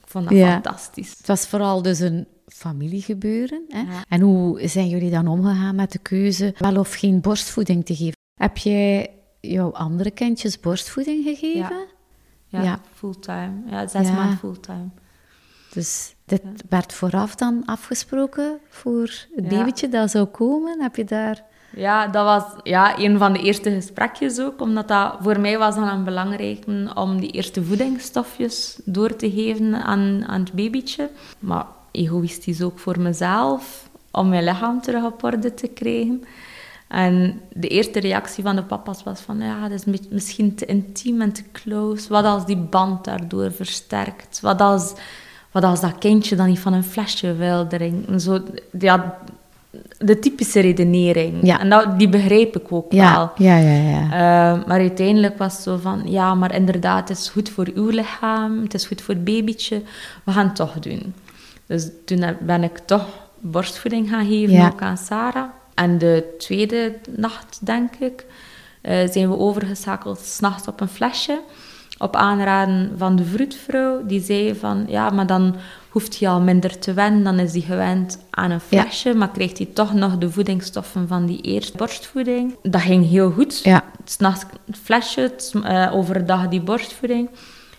[0.01, 0.51] Ik vond dat Ja.
[0.51, 1.13] fantastisch.
[1.17, 3.63] Het was vooral dus een familiegebeuren.
[3.69, 3.79] Hè?
[3.79, 4.03] Ja.
[4.09, 8.17] En hoe zijn jullie dan omgegaan met de keuze wel of geen borstvoeding te geven?
[8.41, 11.85] Heb jij jouw andere kindjes borstvoeding gegeven?
[12.47, 12.79] Ja, Ja.
[12.93, 13.51] fulltime.
[13.69, 14.87] Ja, zes maanden fulltime.
[15.73, 20.81] Dus dit werd vooraf dan afgesproken voor het babytje dat zou komen?
[20.81, 21.43] Heb je daar...
[21.75, 25.75] Ja, dat was ja, een van de eerste gesprekjes ook, omdat dat voor mij was
[25.75, 31.09] dan een om die eerste voedingsstofjes door te geven aan, aan het babytje.
[31.39, 36.23] Maar egoïstisch ook voor mezelf, om mijn lichaam terug op orde te krijgen.
[36.87, 40.65] En de eerste reactie van de papa's was van, ja, dat is mi- misschien te
[40.65, 42.09] intiem en te close.
[42.09, 44.39] Wat als die band daardoor versterkt?
[44.39, 44.93] Wat als,
[45.51, 48.21] wat als dat kindje dan niet van een flesje wil drinken?
[48.21, 48.39] Zo,
[48.79, 49.17] ja,
[49.97, 51.37] de typische redenering.
[51.41, 51.59] Ja.
[51.59, 53.47] En dat, die begrijp ik ook Ja, wel.
[53.47, 53.89] ja, ja.
[53.89, 54.03] ja.
[54.03, 57.89] Eh, maar uiteindelijk was het zo van, ja, maar inderdaad, het is goed voor uw
[57.89, 59.81] lichaam, het is goed voor het babytje,
[60.23, 61.13] we gaan het toch doen.
[61.65, 63.05] Dus toen ben ik toch
[63.39, 64.67] borstvoeding gaan geven, Ja.
[64.67, 65.49] ook aan Sarah.
[65.73, 68.25] En de tweede nacht, denk ik,
[68.81, 71.39] eh, zijn we overgeschakeld s'nachts op een flesje.
[71.97, 75.55] Op aanraden van de vroedvrouw, die zei van, ja, maar dan
[75.93, 78.81] hoeft hij al minder te wennen, dan is hij gewend aan een Ja.
[78.81, 82.55] flesje, maar krijgt hij toch nog de voedingsstoffen van die eerste borstvoeding.
[82.63, 83.59] Dat ging heel goed.
[83.63, 83.83] Ja.
[84.05, 87.29] S'nachts het flesje, het, eh, overdag die borstvoeding.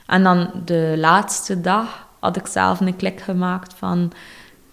[0.06, 4.12] En dan de laatste dag, had ik zelf een klik gemaakt van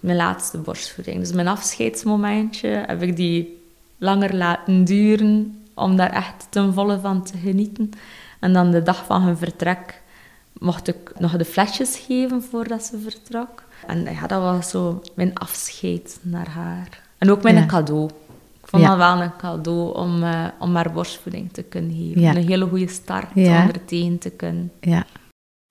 [0.00, 1.18] mijn laatste borstvoeding.
[1.18, 3.62] Dus mijn afscheidsmomentje heb ik die
[3.98, 7.90] langer laten duren om daar echt ten volle van te genieten.
[8.40, 10.01] En dan de dag van hun vertrek
[10.62, 13.62] mocht ik nog de flesjes geven voordat ze vertrok.
[13.86, 17.02] En ja, dat was zo mijn afscheid naar haar.
[17.18, 18.10] En ook mijn cadeau.
[18.62, 22.36] Ik vond dat wel een cadeau om, uh, om haar borstvoeding te kunnen geven.
[22.36, 24.72] Een hele goede start om er tegen te kunnen.
[24.80, 25.06] Ja.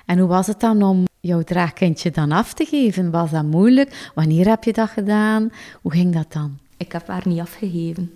[0.06, 3.12] En hoe was het dan om jouw draagkindje dan af te geven?
[3.12, 4.12] Was dat moeilijk?
[4.16, 5.52] Wanneer heb je dat gedaan?
[5.82, 6.58] Hoe ging dat dan?
[6.78, 8.12] Ik heb haar niet afgegeven.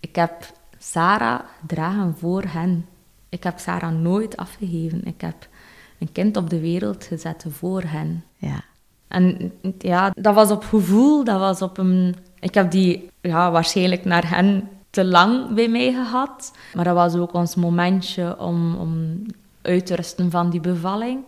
[0.00, 2.86] Ik heb Sarah gedragen voor hen.
[3.28, 5.04] Ik heb Sarah nooit afgegeven.
[5.04, 5.48] Ik heb
[6.02, 8.24] een kind op de wereld gezet voor hen.
[8.36, 8.64] Ja.
[9.08, 12.16] En ja, dat was op gevoel, dat was op een...
[12.40, 16.52] Ik heb die ja, waarschijnlijk naar hen te lang bij mij gehad.
[16.74, 19.22] Maar dat was ook ons momentje om, om
[19.62, 21.24] uit te rusten van die bevalling.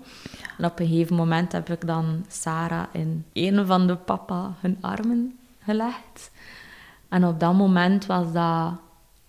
[0.59, 4.77] En op een gegeven moment heb ik dan Sarah in een van de papa hun
[4.81, 6.31] armen gelegd.
[7.09, 8.73] En op dat moment was dat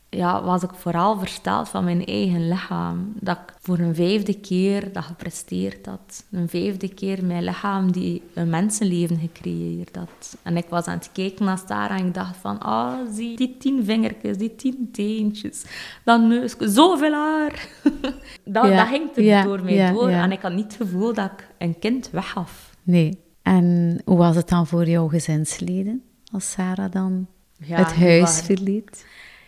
[0.09, 3.13] ja, was ik vooral versteld van mijn eigen lichaam.
[3.19, 6.25] Dat ik voor een vijfde keer dat gepresteerd had.
[6.31, 10.37] Een vijfde keer mijn lichaam die een mensenleven gecreëerd had.
[10.43, 12.59] En ik was aan het kijken naar Sarah en ik dacht van...
[12.59, 15.65] Ah, oh, zie die tien vingertjes, die tien teentjes,
[16.03, 17.67] dat neusje, zoveel haar.
[18.45, 20.09] dat, dat ging er door mij door.
[20.09, 22.75] En ik had niet het gevoel dat ik een kind weggaf.
[22.83, 23.23] Nee.
[23.41, 26.03] En hoe was het dan voor jouw gezinsleden?
[26.31, 27.27] Als Sarah dan
[27.63, 29.05] het huis verliet?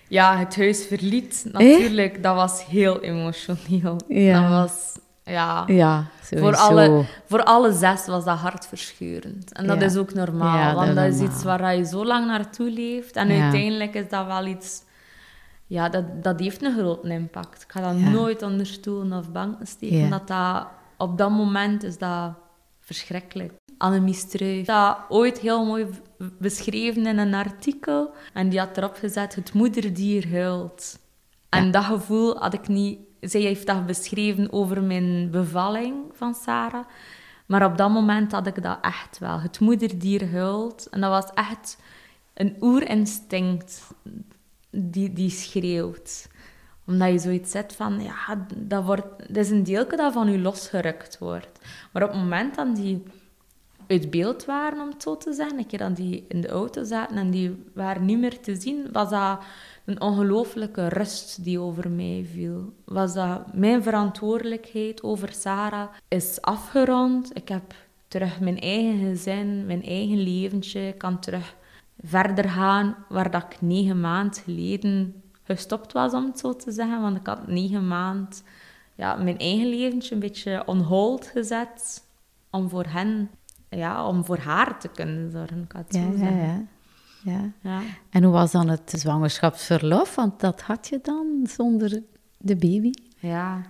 [0.07, 3.97] Ja, het huis verliet, natuurlijk, dat was heel emotioneel.
[4.07, 4.41] Ja.
[4.41, 5.63] Dat was, ja...
[5.67, 9.53] Ja, voor alle, voor alle zes was dat hartverscheurend.
[9.53, 13.15] En dat is ook normaal, want dat, is iets waar je zo lang naartoe leeft.
[13.15, 14.85] En uiteindelijk is dat wel iets...
[15.69, 17.61] Ja, dat, dat heeft een grote impact.
[17.61, 20.09] Ik ga dat nooit onder stoelen of banken steken.
[20.09, 20.67] Dat dat,
[20.97, 22.31] op dat moment is dat
[22.79, 23.53] verschrikkelijk.
[23.77, 24.65] Annemie Struijf.
[24.65, 25.87] Dat ooit heel mooi
[26.17, 28.13] beschreven in een artikel.
[28.33, 30.99] En die had erop gezet, het moederdier huilt.
[31.49, 32.99] En dat gevoel had ik niet...
[33.21, 36.85] Zij heeft dat beschreven over mijn bevalling van Sarah.
[37.45, 39.39] Maar op dat moment had ik dat echt wel.
[39.39, 40.87] Het moederdier huilt.
[40.89, 41.77] En dat was echt
[42.33, 43.87] een oerinstinct
[44.71, 46.27] die, die schreeuwt
[46.87, 50.39] omdat je zoiets zet van, ja, dat, wordt, dat is een deelke dat van je
[50.39, 51.59] losgerukt wordt.
[51.91, 53.03] Maar op het moment dat die
[53.87, 55.59] uit beeld waren, om het zo te zeggen.
[55.59, 58.87] Ik keer dat die in de auto zaten en die waren niet meer te zien,
[58.91, 59.39] was dat
[59.85, 62.73] een ongelooflijke rust die over mij viel.
[62.85, 67.35] Was dat mijn verantwoordelijkheid over Sarah is afgerond.
[67.35, 67.75] Ik heb
[68.07, 70.87] terug mijn eigen gezin, mijn eigen leventje.
[70.87, 71.55] Ik kan terug
[72.03, 77.01] verder gaan waar dat ik negen maanden geleden gestopt was, om het zo te zeggen.
[77.01, 78.37] Want ik had negen maanden
[78.97, 82.03] ja, mijn eigen leventje een beetje on hold gezet
[82.49, 83.29] om voor hen
[83.69, 86.69] ja, om voor haar te kunnen zorgen, kan ja, zo zeggen.
[87.23, 87.51] Ja, ja.
[87.61, 87.81] ja.
[88.09, 90.15] En hoe was dan het zwangerschapsverlof?
[90.15, 92.01] Want dat had je dan zonder
[92.37, 92.91] de baby.
[93.19, 93.61] Ja,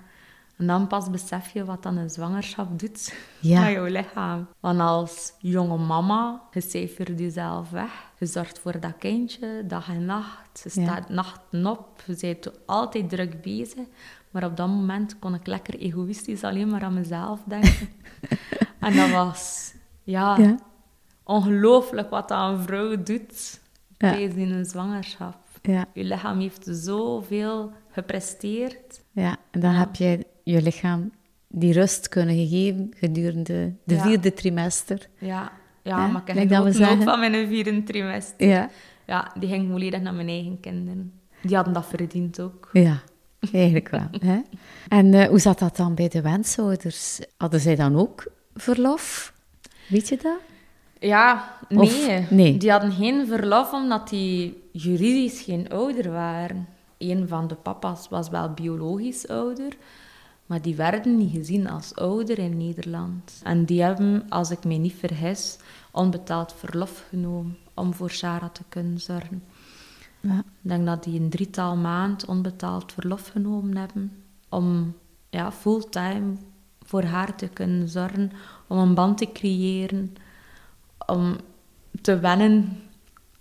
[0.57, 3.61] en dan pas besef je wat dan een zwangerschap doet ja.
[3.61, 4.47] met jouw lichaam.
[4.59, 7.91] Want als jonge mama, je cijfert jezelf weg.
[8.19, 10.61] Je zorgt voor dat kindje, dag en nacht.
[10.63, 12.03] Je staat nachten op.
[12.05, 13.85] Je bent altijd druk bezig.
[14.31, 17.89] Maar op dat moment kon ik lekker egoïstisch alleen maar aan mezelf denken.
[18.79, 19.73] en dat was
[20.07, 20.57] ja,
[21.23, 23.59] ongelooflijk wat dat een vrouw doet
[23.97, 25.37] tijdens in een zwangerschap.
[25.61, 25.85] Ja.
[25.93, 29.01] Je lichaam heeft zoveel gepresteerd.
[29.11, 31.11] Ja, en dan heb je je lichaam
[31.47, 35.07] die rust kunnen geven gedurende de vierde trimester.
[35.17, 35.51] Ja,
[35.83, 38.47] ja, maar ik heb ook van mijn vierde trimester.
[38.47, 38.69] Ja.
[39.05, 41.13] ja, die ging volledig naar mijn eigen kinderen.
[41.41, 42.69] Die hadden dat verdiend ook.
[42.71, 43.01] Ja,
[43.51, 44.07] eigenlijk wel.
[44.11, 44.41] hè?
[44.87, 47.19] En uh, hoe zat dat dan bij de wensouders?
[47.37, 49.35] Hadden zij dan ook verlof?
[49.87, 50.39] Weet je dat?
[50.99, 52.27] Ja, nee.
[52.29, 52.57] nee.
[52.57, 56.67] Die hadden geen verlof omdat die juridisch geen ouder waren.
[56.97, 59.77] Een van de papa's was wel biologisch ouder,
[60.45, 63.41] maar die werden niet gezien als ouder in Nederland.
[63.43, 65.57] En die hebben, als ik me niet vergis,
[65.91, 69.43] onbetaald verlof genomen om voor Sarah te kunnen zorgen.
[70.19, 70.37] Ja.
[70.37, 74.95] Ik denk dat die een drietal maand onbetaald verlof genomen hebben om
[75.29, 76.35] ja, fulltime
[76.83, 78.31] voor haar te kunnen zorgen,
[78.67, 80.15] om een band te creëren,
[81.05, 81.35] om
[82.01, 82.79] te wennen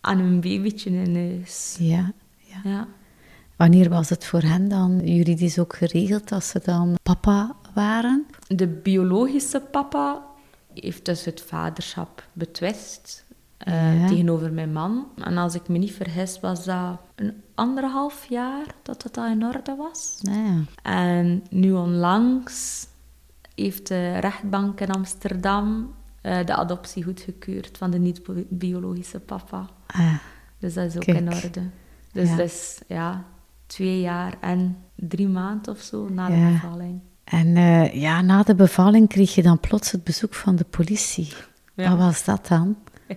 [0.01, 1.77] aan een babytje in huis.
[1.79, 2.61] Ja, ja.
[2.65, 2.89] ja.
[3.57, 8.27] Wanneer was het voor hen dan juridisch ook geregeld dat ze dan papa waren?
[8.47, 10.23] De biologische papa
[10.75, 13.25] heeft dus het vaderschap betwist
[13.69, 15.07] uh, tegenover mijn man.
[15.17, 19.75] En als ik me niet vergis, was dat een anderhalf jaar dat dat in orde
[19.77, 20.19] was.
[20.21, 20.63] Ja.
[20.83, 22.87] En nu onlangs
[23.57, 29.67] heeft de rechtbank in Amsterdam uh, de adoptie goedgekeurd van de niet-biologische papa.
[29.87, 30.15] Ah,
[30.59, 31.19] Dus dat is ook Kijk.
[31.19, 31.63] in orde.
[32.13, 32.37] Dus Ja.
[32.37, 33.25] dat is ja,
[33.67, 37.01] twee jaar en drie maanden of zo na de bevalling.
[37.25, 41.33] En eh, ja, na de bevalling kreeg je dan plots het bezoek van de politie.
[41.75, 41.89] Ja.
[41.91, 42.77] Wat was dat dan?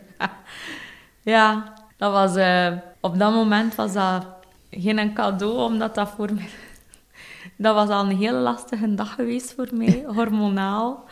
[1.22, 4.26] Ja, dat was, eh, op dat moment was dat
[4.72, 6.50] geen cadeau, omdat dat voor mij...
[7.62, 11.06] Dat was al een hele lastige dag geweest voor mij, hormonaal.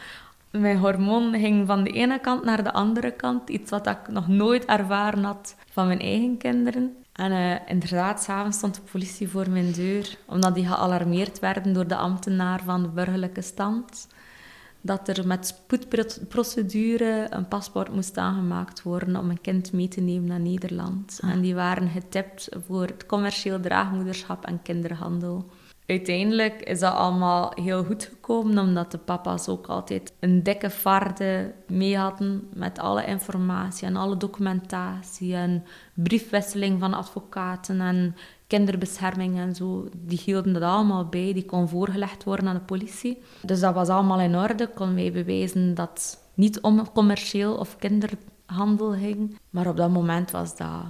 [0.52, 3.50] Mijn hormoon ging van de ene kant naar de andere kant.
[3.50, 6.96] Iets wat ik nog nooit ervaren had van mijn eigen kinderen.
[7.14, 11.88] En eh, inderdaad, s'avonds stond de politie voor mijn deur, omdat die gealarmeerd werden door
[11.88, 14.08] de ambtenaar van de burgerlijke stand
[14.82, 20.28] dat er met spoedprocedure een paspoort moest aangemaakt worden om een kind mee te nemen
[20.28, 21.20] naar Nederland.
[21.22, 25.46] En die waren getipt voor het commercieel draagmoederschap en kinderhandel.
[25.88, 31.54] Uiteindelijk is dat allemaal heel goed gekomen, omdat de papa's ook altijd een dikke farde
[31.68, 38.16] mee hadden met alle informatie en alle documentatie en briefwisseling van advocaten en
[38.48, 39.88] kinderbescherming en zo.
[39.96, 43.22] Die hielden dat allemaal bij, die kon voorgelegd worden aan de politie.
[43.42, 47.78] Dus dat was allemaal in orde, kon wij bewijzen dat het niet om commercieel of
[47.78, 49.38] kinderhandel ging.
[49.50, 50.84] Maar op dat moment was dat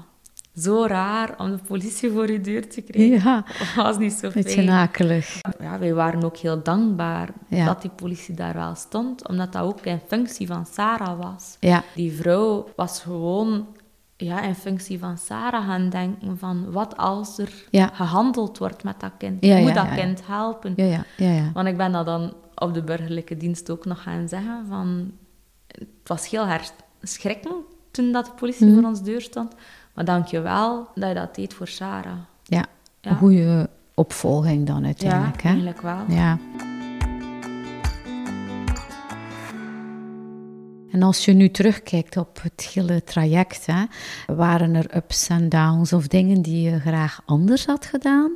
[0.57, 3.15] zo raar om de politie voor je deur te krijgen.
[3.29, 3.43] Ja,
[3.75, 4.65] Dat was niet zo beetje fijn.
[4.65, 5.39] nakelig.
[5.59, 7.65] Ja, wij waren ook heel dankbaar Ja.
[7.65, 11.57] dat die politie daar wel stond, omdat dat ook in functie van Sarah was.
[11.59, 13.67] Ja, Die vrouw was gewoon
[14.17, 17.89] ja, in functie van Sarah gaan denken van wat als er Ja.
[17.93, 19.45] gehandeld wordt met dat kind?
[19.45, 20.73] Ja, moet ja, dat kind helpen.
[20.75, 21.51] ja, ja, ja.
[21.53, 25.11] Want ik ben dat dan op de burgerlijke dienst ook nog gaan zeggen van...
[25.67, 26.45] Het was heel
[27.01, 27.51] schrikken
[27.91, 28.75] toen dat de politie Mhm.
[28.75, 29.53] voor ons deur stond.
[29.97, 32.17] Maar dank je wel dat je dat deed voor Sarah.
[32.43, 32.65] ja.
[33.01, 33.09] Ja.
[33.11, 35.41] Een goede opvolging dan uiteindelijk.
[35.41, 35.97] ja, eigenlijk wel.
[36.07, 36.37] Ja.
[40.91, 43.83] En als je nu terugkijkt op het hele traject, hè,
[44.27, 48.31] waren er ups en downs of dingen die je graag anders had gedaan?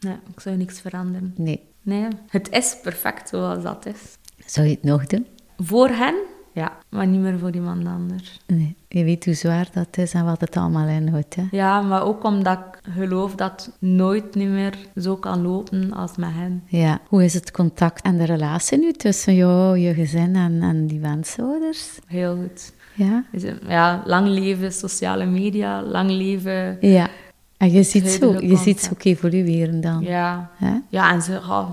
[0.00, 1.34] Nee, ik zou niks veranderen.
[1.36, 1.62] Nee.
[1.82, 4.16] Nee, het is perfect zoals dat is.
[4.46, 5.26] Zou je het nog doen?
[5.56, 6.14] Voor hen,
[6.56, 8.40] ja, maar niet meer voor iemand anders.
[8.46, 8.76] Nee.
[8.88, 11.34] Je weet hoe zwaar dat is en wat het allemaal inhoudt.
[11.34, 11.42] Hè?
[11.50, 16.16] Ja, maar ook omdat ik geloof dat het nooit niet meer zo kan lopen als
[16.16, 16.62] met hen.
[16.66, 17.00] Ja.
[17.08, 21.00] Hoe is het contact en de relatie nu tussen jou, je gezin en, en die
[21.00, 21.98] wensouders?
[22.06, 22.72] Heel goed.
[22.94, 23.24] Ja.
[23.68, 26.76] Ja, lang leven sociale media, lang leven...
[26.80, 27.08] Ja.
[27.56, 30.02] En je ziet, zo, je ziet ze ook evolueren dan.
[30.02, 30.50] Ja,
[30.88, 31.70] ja en ze oh,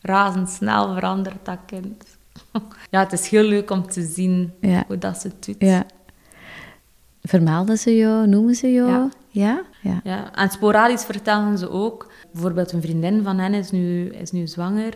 [0.00, 2.18] razendsnel verandert dat kind.
[2.90, 4.84] Ja, het is heel leuk om te zien Ja.
[4.86, 5.56] hoe dat ze het doet.
[5.58, 5.86] Ja.
[7.22, 8.88] Vermelden ze jou, noemen ze jou?
[8.88, 9.10] Ja.
[9.28, 9.62] Ja?
[9.82, 10.00] Ja.
[10.04, 12.12] Ja, en sporadisch vertellen ze ook...
[12.32, 14.94] Bijvoorbeeld een vriendin van hen is nu, is nu zwanger.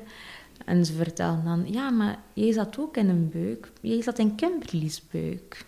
[0.64, 1.64] En ze vertellen dan...
[1.66, 3.72] Ja, maar jij zat ook in een buik.
[3.80, 5.64] Jij zat in Kimberly's buik.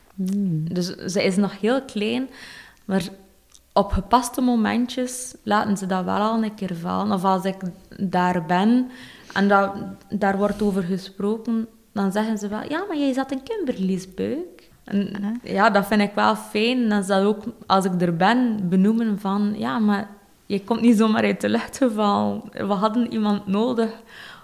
[0.73, 2.29] Dus ze is nog heel klein.
[2.85, 3.09] Maar
[3.73, 7.13] op gepaste momentjes laten ze dat wel al een keer vallen.
[7.13, 7.57] Of als ik
[7.99, 8.91] daar ben
[9.33, 9.73] en dat,
[10.09, 11.69] daar wordt over gesproken...
[11.97, 12.63] Dan zeggen ze wel...
[12.69, 14.69] Ja, maar jij zat in Kimberly's buik.
[14.85, 16.89] En ja, dat vind ik wel fijn.
[16.89, 19.55] Dat is dat ook, als ik er ben, benoemen van...
[19.57, 20.09] Ja, maar
[20.47, 22.43] je komt niet zomaar uit de lucht gevallen.
[22.53, 23.91] We hadden iemand nodig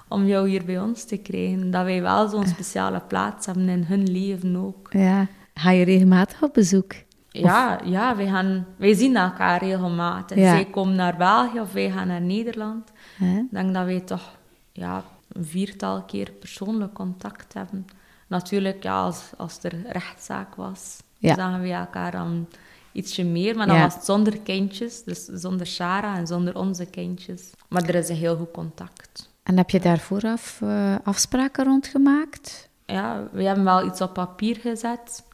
[0.08, 1.70] om jou hier bij ons te krijgen.
[1.70, 4.88] Dat wij wel zo'n speciale plaats hebben in hun leven ook.
[4.90, 5.26] ja.
[5.54, 6.92] Ga je regelmatig op bezoek?
[7.28, 10.38] Ja, ja wij, gaan, wij zien elkaar regelmatig.
[10.38, 10.50] Ja.
[10.50, 12.92] Zij komen naar België of wij gaan naar Nederland.
[13.18, 14.36] Ik denk dat wij toch
[14.72, 17.86] ja, een viertal keer persoonlijk contact hebben.
[18.26, 21.34] Natuurlijk, ja, als, als er rechtszaak was, Ja.
[21.34, 22.48] zagen we elkaar dan
[22.92, 23.56] ietsje meer.
[23.56, 23.82] Maar dan Ja.
[23.82, 27.50] was het zonder kindjes, dus zonder Sarah en zonder onze kindjes.
[27.68, 29.30] Maar er is een heel goed contact.
[29.42, 32.68] En heb je daar vooraf eh, afspraken rondgemaakt?
[32.86, 35.24] Ja, we hebben wel iets op papier gezet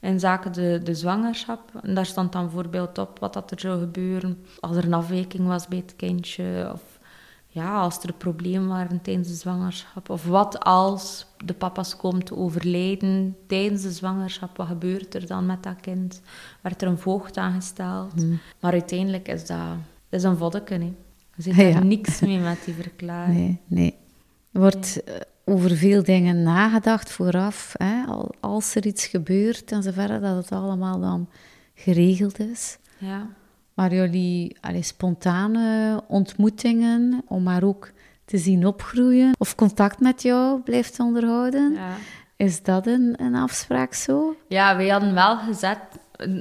[0.00, 1.70] in zaken de, de zwangerschap.
[1.82, 5.46] En daar stond dan bijvoorbeeld op wat dat er zou gebeuren als er een afwijking
[5.46, 6.70] was bij het kindje.
[6.72, 6.82] Of
[7.52, 10.10] ja, als er problemen waren tijdens de zwangerschap.
[10.10, 14.56] Of wat als de papa's komen te overlijden tijdens de zwangerschap.
[14.56, 16.20] Wat gebeurt er dan met dat kind?
[16.60, 18.14] Werd er een voogd aangesteld?
[18.60, 19.58] Maar uiteindelijk is dat,
[20.08, 20.74] dat is een voddenke.
[20.74, 20.94] hè.
[21.36, 21.82] Er zit Ja.
[21.82, 23.36] niks mee met die verklaring.
[23.36, 23.94] Nee, nee.
[24.52, 27.74] Er wordt eh, over veel dingen nagedacht vooraf.
[27.78, 28.04] Hè?
[28.06, 31.28] Al, als er iets gebeurt en zover, dat het allemaal dan
[31.74, 32.78] geregeld is.
[32.98, 33.26] Ja.
[33.80, 37.90] Maar jullie allee, spontane ontmoetingen, om haar ook
[38.24, 41.96] te zien opgroeien, of contact met jou blijft onderhouden, ja.
[42.36, 44.36] is dat een, een afspraak zo?
[44.48, 45.78] Ja, wij hadden wel gezet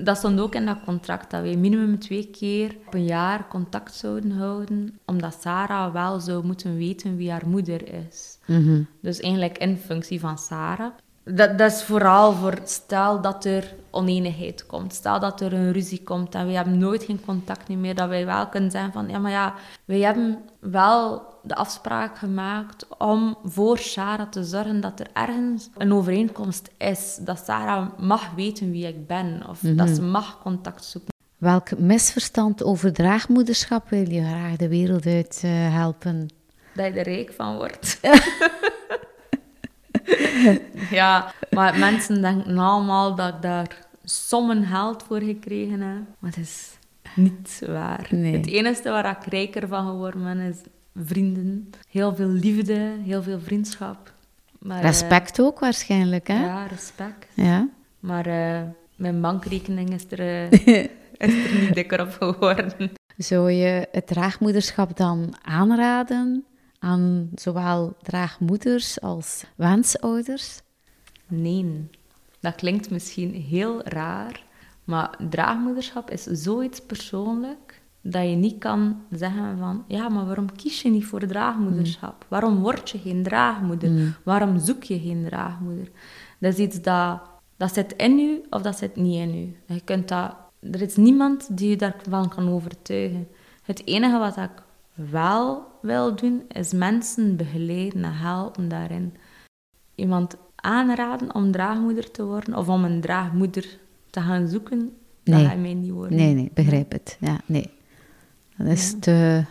[0.04, 3.94] Dat stond ook in dat contract, dat wij minimum twee keer op een jaar contact
[3.94, 8.38] zouden houden, omdat Sarah wel zou moeten weten wie haar moeder is.
[8.46, 8.82] Mhm.
[9.02, 10.92] Dus eigenlijk in functie van Sarah.
[11.36, 14.94] Dat, dat is vooral voor stel dat er oneenigheid komt.
[14.94, 17.96] Stel dat er een ruzie komt en we hebben nooit geen contact meer.
[17.96, 19.54] Dat wij wel kunnen zeggen van, ja, maar ja,
[19.86, 25.94] wij hebben wel de afspraak gemaakt om voor Sarah te zorgen dat er ergens een
[25.94, 27.18] overeenkomst is.
[27.22, 29.44] Dat Sarah mag weten wie ik ben.
[29.50, 31.14] Of dat ze mag contact zoeken.
[31.38, 36.28] Welk misverstand over draagmoederschap wil je graag de wereld uit eh, helpen?
[36.74, 38.00] Dat je er rijk van wordt.
[41.00, 46.02] ja, maar mensen denken allemaal dat ik daar sommen geld voor gekregen heb.
[46.20, 46.78] Maar dat is
[47.16, 48.08] niet waar.
[48.10, 48.38] Nee.
[48.38, 50.58] Het enige waar ik rijker van geworden ben, is
[50.96, 51.70] vrienden.
[51.90, 54.14] Heel veel liefde, heel veel vriendschap.
[54.60, 56.46] Maar, Respect ook waarschijnlijk, hè?
[56.46, 57.28] ja, respect.
[57.34, 57.68] Ja.
[58.00, 58.62] Maar eh,
[58.96, 60.52] mijn bankrekening is er, eh,
[61.28, 62.92] is er niet dikker op geworden.
[63.18, 66.46] Zou je het draagmoederschap dan aanraden
[66.80, 70.62] aan zowel draagmoeders als wensouders?
[71.28, 71.90] Nee,
[72.40, 74.44] dat klinkt misschien heel raar,
[74.84, 80.82] maar draagmoederschap is zoiets persoonlijk dat je niet kan zeggen van ja, maar waarom kies
[80.82, 82.26] je niet voor draagmoederschap?
[82.28, 84.20] Waarom word je geen draagmoeder?
[84.24, 85.92] Waarom zoek je geen draagmoeder?
[86.40, 87.22] Dat is iets dat,
[87.58, 89.74] dat zit in u of dat zit niet in u.
[89.74, 90.36] Je kunt dat,
[90.72, 93.28] er is niemand die je daarvan kan overtuigen.
[93.64, 94.64] Het enige wat ik
[95.12, 99.14] wel wil doen, is mensen begeleiden en helpen daarin.
[99.96, 103.80] Iemand aanraden om draagmoeder te worden of om een draagmoeder
[104.10, 104.78] te gaan zoeken,
[105.24, 105.42] Nee.
[105.42, 106.18] dat gaat mij niet worden.
[106.18, 107.18] Nee, nee, begrijp het.
[107.20, 107.70] Ja, nee.
[108.58, 109.46] Dat is te,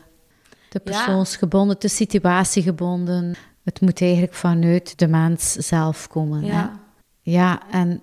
[0.69, 3.35] te persoonsgebonden, te situatiegebonden.
[3.65, 6.43] Het moet eigenlijk vanuit de mens zelf komen.
[6.43, 6.47] Hè?
[6.47, 6.81] Ja.
[7.21, 8.03] Ja, en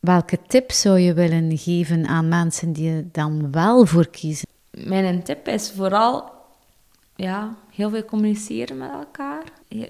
[0.00, 4.48] welke tips zou je willen geven aan mensen die er dan wel voor kiezen?
[4.70, 6.32] Mijn tip is vooral
[7.16, 9.42] ja, heel veel communiceren met elkaar.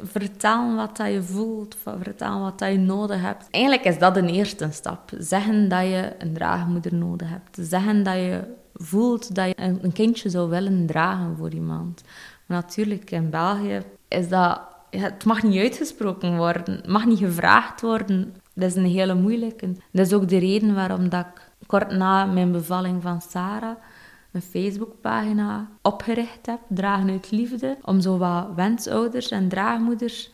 [0.02, 3.46] Vertellen wat dat je voelt, vertellen wat dat je nodig hebt.
[3.50, 5.10] Eigenlijk is dat een eerste stap.
[5.18, 7.58] Zeggen dat je een draagmoeder nodig hebt.
[7.68, 8.42] Zeggen dat je
[8.74, 12.02] voelt dat je een kindje zou willen dragen voor iemand.
[12.46, 14.60] Maar natuurlijk, in België is dat...
[14.90, 16.74] het mag niet uitgesproken worden.
[16.74, 18.34] Het mag niet gevraagd worden.
[18.54, 19.72] Dat is een hele moeilijke.
[19.90, 23.76] Dat is ook de reden waarom dat ik kort na mijn bevalling van Sarah
[24.34, 30.30] een Facebookpagina opgericht heb, Dragen uit Liefde, om zo wat wensouders en draagmoeders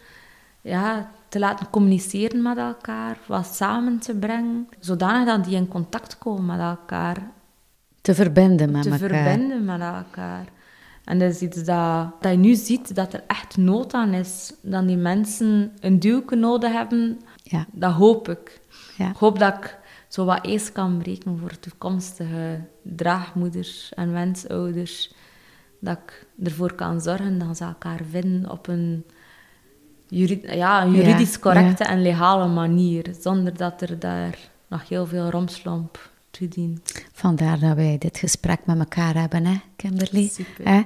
[0.61, 6.19] ja, te laten communiceren met elkaar, wat samen te brengen, zodanig dat die in contact
[6.19, 7.17] komen met elkaar,
[8.01, 9.09] Te verbinden met te elkaar.
[9.09, 10.45] verbinden met elkaar.
[11.05, 14.53] En dat is iets dat, dat je nu ziet, dat er echt nood aan is,
[14.63, 18.61] dat die mensen een duwke nodig hebben, Ja, dat hoop ik.
[18.97, 19.09] ja.
[19.11, 19.79] Ik hoop dat ik
[20.11, 25.13] zo wat ijs kan breken voor toekomstige draagmoeders en wensouders.
[25.81, 29.05] Dat ik ervoor kan zorgen dat ze elkaar vinden op een,
[30.09, 31.91] juri- ja, een juridisch correcte ja.
[31.91, 33.15] en legale manier.
[33.21, 34.39] Zonder dat er daar
[34.69, 37.05] nog heel veel romslomp toe dient.
[37.13, 40.29] Vandaar dat wij dit gesprek met elkaar hebben, hè, Kimberly.
[40.29, 40.69] Super.
[40.69, 40.83] Hè?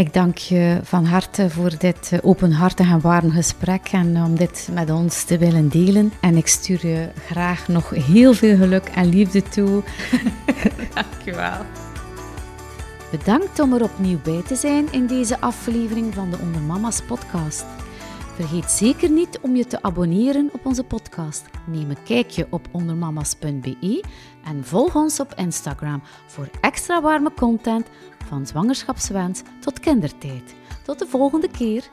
[0.00, 4.68] Ik dank je van harte voor dit eh, openhartig en warm gesprek en om dit
[4.72, 6.12] met ons te willen delen.
[6.20, 9.82] En ik stuur je graag nog heel veel geluk en liefde toe.
[10.94, 11.64] Dankjewel.
[13.10, 17.64] Bedankt om er opnieuw bij te zijn in deze aflevering van de Onder Mama's podcast.
[18.34, 21.44] Vergeet zeker niet om je te abonneren op onze podcast.
[21.66, 24.04] Neem een kijkje op ondermamas.be
[24.44, 27.86] en volg ons op Instagram voor extra warme content
[28.30, 30.54] van zwangerschapswens tot kindertijd.
[30.84, 31.90] Tot de volgende keer.